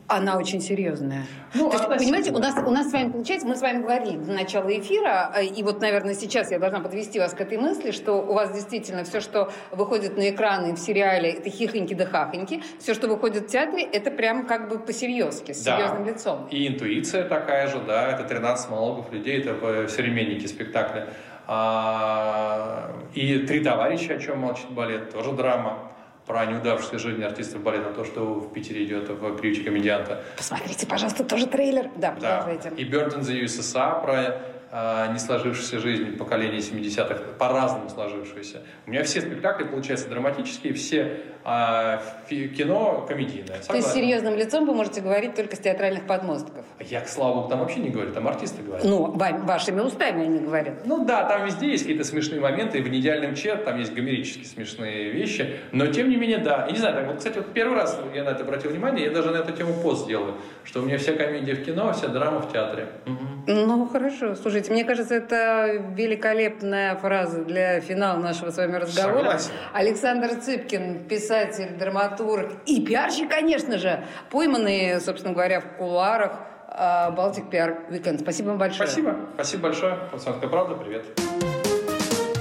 Она 0.07 0.37
очень 0.37 0.61
серьезная. 0.61 1.25
Ну, 1.55 1.71
То 1.71 1.77
есть, 1.77 1.89
понимаете, 1.89 2.31
у 2.31 2.39
нас, 2.39 2.55
у 2.59 2.71
нас 2.71 2.91
с 2.91 2.93
вами 2.93 3.11
получается, 3.11 3.47
мы 3.47 3.57
с 3.57 3.63
вами 3.63 3.81
говорили 3.81 4.19
до 4.19 4.33
начала 4.33 4.69
эфира, 4.69 5.33
э, 5.35 5.47
и 5.47 5.63
вот, 5.63 5.81
наверное, 5.81 6.15
сейчас 6.15 6.51
я 6.51 6.59
должна 6.59 6.81
подвести 6.81 7.19
вас 7.19 7.33
к 7.33 7.41
этой 7.41 7.57
мысли, 7.57 7.91
что 7.91 8.15
у 8.15 8.35
вас 8.35 8.53
действительно 8.53 9.05
все, 9.05 9.21
что 9.21 9.51
выходит 9.71 10.19
на 10.19 10.29
экраны 10.29 10.75
в 10.75 10.79
сериале, 10.79 11.31
это 11.31 11.49
хихоньки 11.49 11.95
да 11.95 12.05
хахоньки, 12.05 12.63
все, 12.79 12.93
что 12.93 13.09
выходит 13.09 13.45
в 13.45 13.47
театре, 13.49 13.83
это 13.83 14.11
прям 14.11 14.47
как 14.47 14.69
бы 14.69 14.79
по-серьезки, 14.79 15.53
с 15.53 15.63
да. 15.63 15.77
серьезным 15.77 16.05
лицом. 16.07 16.49
И 16.51 16.69
интуиция 16.69 17.27
такая 17.27 17.69
же, 17.69 17.81
да, 17.81 18.11
это 18.11 18.25
13 18.25 18.71
монологов 18.71 19.11
людей, 19.11 19.41
это 19.41 19.55
в 19.55 19.89
современнике 19.89 20.49
спектакля. 20.49 21.09
А, 21.47 22.91
и 23.15 23.39
«Три 23.39 23.61
товарища», 23.61 24.15
о 24.15 24.19
чем 24.19 24.41
молчит 24.41 24.71
балет, 24.71 25.13
тоже 25.13 25.33
драма 25.33 25.94
про 26.27 26.47
неудавшуюся 26.47 26.99
жизнь 26.99 27.23
артистов 27.23 27.63
балета, 27.63 27.91
то, 27.93 28.05
что 28.05 28.35
в 28.35 28.53
Питере 28.53 28.85
идет 28.85 29.09
в 29.09 29.37
приюте 29.37 29.63
комедианта. 29.63 30.23
Посмотрите, 30.37 30.87
пожалуйста, 30.87 31.25
тоже 31.25 31.47
трейлер. 31.47 31.91
Да, 31.97 32.13
продолжайте. 32.13 32.71
Да. 32.71 32.77
И 32.77 32.85
Burden 32.89 33.21
the 33.21 33.45
USSR 33.45 34.03
про 34.03 34.39
не 34.75 35.19
сложившуюся 35.21 35.79
жизнь 35.79 36.17
поколения 36.17 36.59
70-х, 36.59 37.23
по-разному 37.39 37.89
сложившуюся. 37.89 38.63
У 38.87 38.91
меня 38.91 39.05
все 39.05 39.21
спектакли, 39.21 39.65
получаются, 39.65 40.09
драматические, 40.09 40.75
все 40.75 41.21
а 41.47 42.01
кино 42.31 43.05
комедийное. 43.07 43.61
Согласен. 43.61 43.69
То 43.69 43.77
есть 43.77 43.93
серьезным 43.93 44.35
лицом 44.35 44.65
вы 44.65 44.75
можете 44.75 45.03
говорить 45.03 45.35
только 45.35 45.57
с 45.57 45.59
театральных 45.59 46.07
подмостков? 46.07 46.65
Я, 46.81 47.03
к 47.03 47.09
слава 47.09 47.35
богу, 47.35 47.49
там 47.51 47.61
вообще 47.61 47.81
не 47.81 47.91
говорю, 47.91 48.13
там 48.13 48.27
артисты 48.27 48.63
говорят. 48.63 48.87
Ну, 48.87 49.13
вашими 49.13 49.81
устами 49.81 50.25
они 50.25 50.39
говорят. 50.39 50.87
Ну 50.87 51.05
да, 51.05 51.25
там 51.25 51.45
везде 51.45 51.71
есть 51.71 51.83
какие-то 51.83 52.05
смешные 52.05 52.41
моменты, 52.41 52.79
и 52.79 52.81
в 52.81 52.89
«Неидеальном 52.89 53.35
чет» 53.35 53.67
там 53.67 53.79
есть 53.79 53.93
гомерически 53.93 54.45
смешные 54.45 55.11
вещи, 55.11 55.61
но 55.71 55.87
тем 55.89 56.09
не 56.09 56.17
менее, 56.17 56.39
да. 56.39 56.67
И 56.67 56.73
не 56.73 56.79
знаю, 56.79 56.95
так 56.95 57.07
вот, 57.09 57.19
кстати, 57.19 57.37
вот 57.37 57.53
первый 57.53 57.77
раз 57.77 58.01
я 58.15 58.25
на 58.25 58.31
это 58.31 58.43
обратил 58.43 58.71
внимание, 58.71 59.05
я 59.05 59.11
даже 59.11 59.31
на 59.31 59.37
эту 59.37 59.53
тему 59.53 59.75
пост 59.83 60.05
сделаю, 60.05 60.37
что 60.65 60.81
у 60.81 60.87
меня 60.87 60.97
вся 60.97 61.13
комедия 61.13 61.55
в 61.55 61.63
кино, 61.63 61.93
вся 61.93 62.09
драма 62.09 62.41
в 62.41 62.51
театре. 62.51 62.89
Угу. 63.05 63.53
Ну, 63.53 63.87
хорошо. 63.87 64.35
Слушайте, 64.35 64.64
мне 64.71 64.85
кажется, 64.85 65.15
это 65.15 65.83
великолепная 65.95 66.97
фраза 66.97 67.45
для 67.45 67.81
финала 67.81 68.19
нашего 68.19 68.51
с 68.51 68.57
вами 68.57 68.77
разговора. 68.77 69.17
Согласен. 69.17 69.51
Александр 69.73 70.35
Цыпкин, 70.37 71.05
писатель 71.05 71.77
драматург 71.79 72.53
и 72.67 72.85
пиарщик, 72.85 73.31
конечно 73.31 73.79
же, 73.79 74.05
пойманные, 74.31 75.01
собственно 75.01 75.33
говоря, 75.35 75.61
в 75.61 75.77
кулуарах 75.77 76.33
Балтик 76.69 77.51
Пиар 77.51 77.79
Weekend. 77.91 78.21
Спасибо 78.21 78.49
вам 78.49 78.59
большое. 78.59 78.89
Спасибо. 78.89 79.17
Спасибо 79.35 79.63
большое. 79.65 79.99
Комсомольская 80.11 80.51
правда. 80.51 80.75
Привет. 80.75 81.05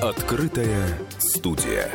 Открытая 0.01 0.87
студия. 1.19 1.87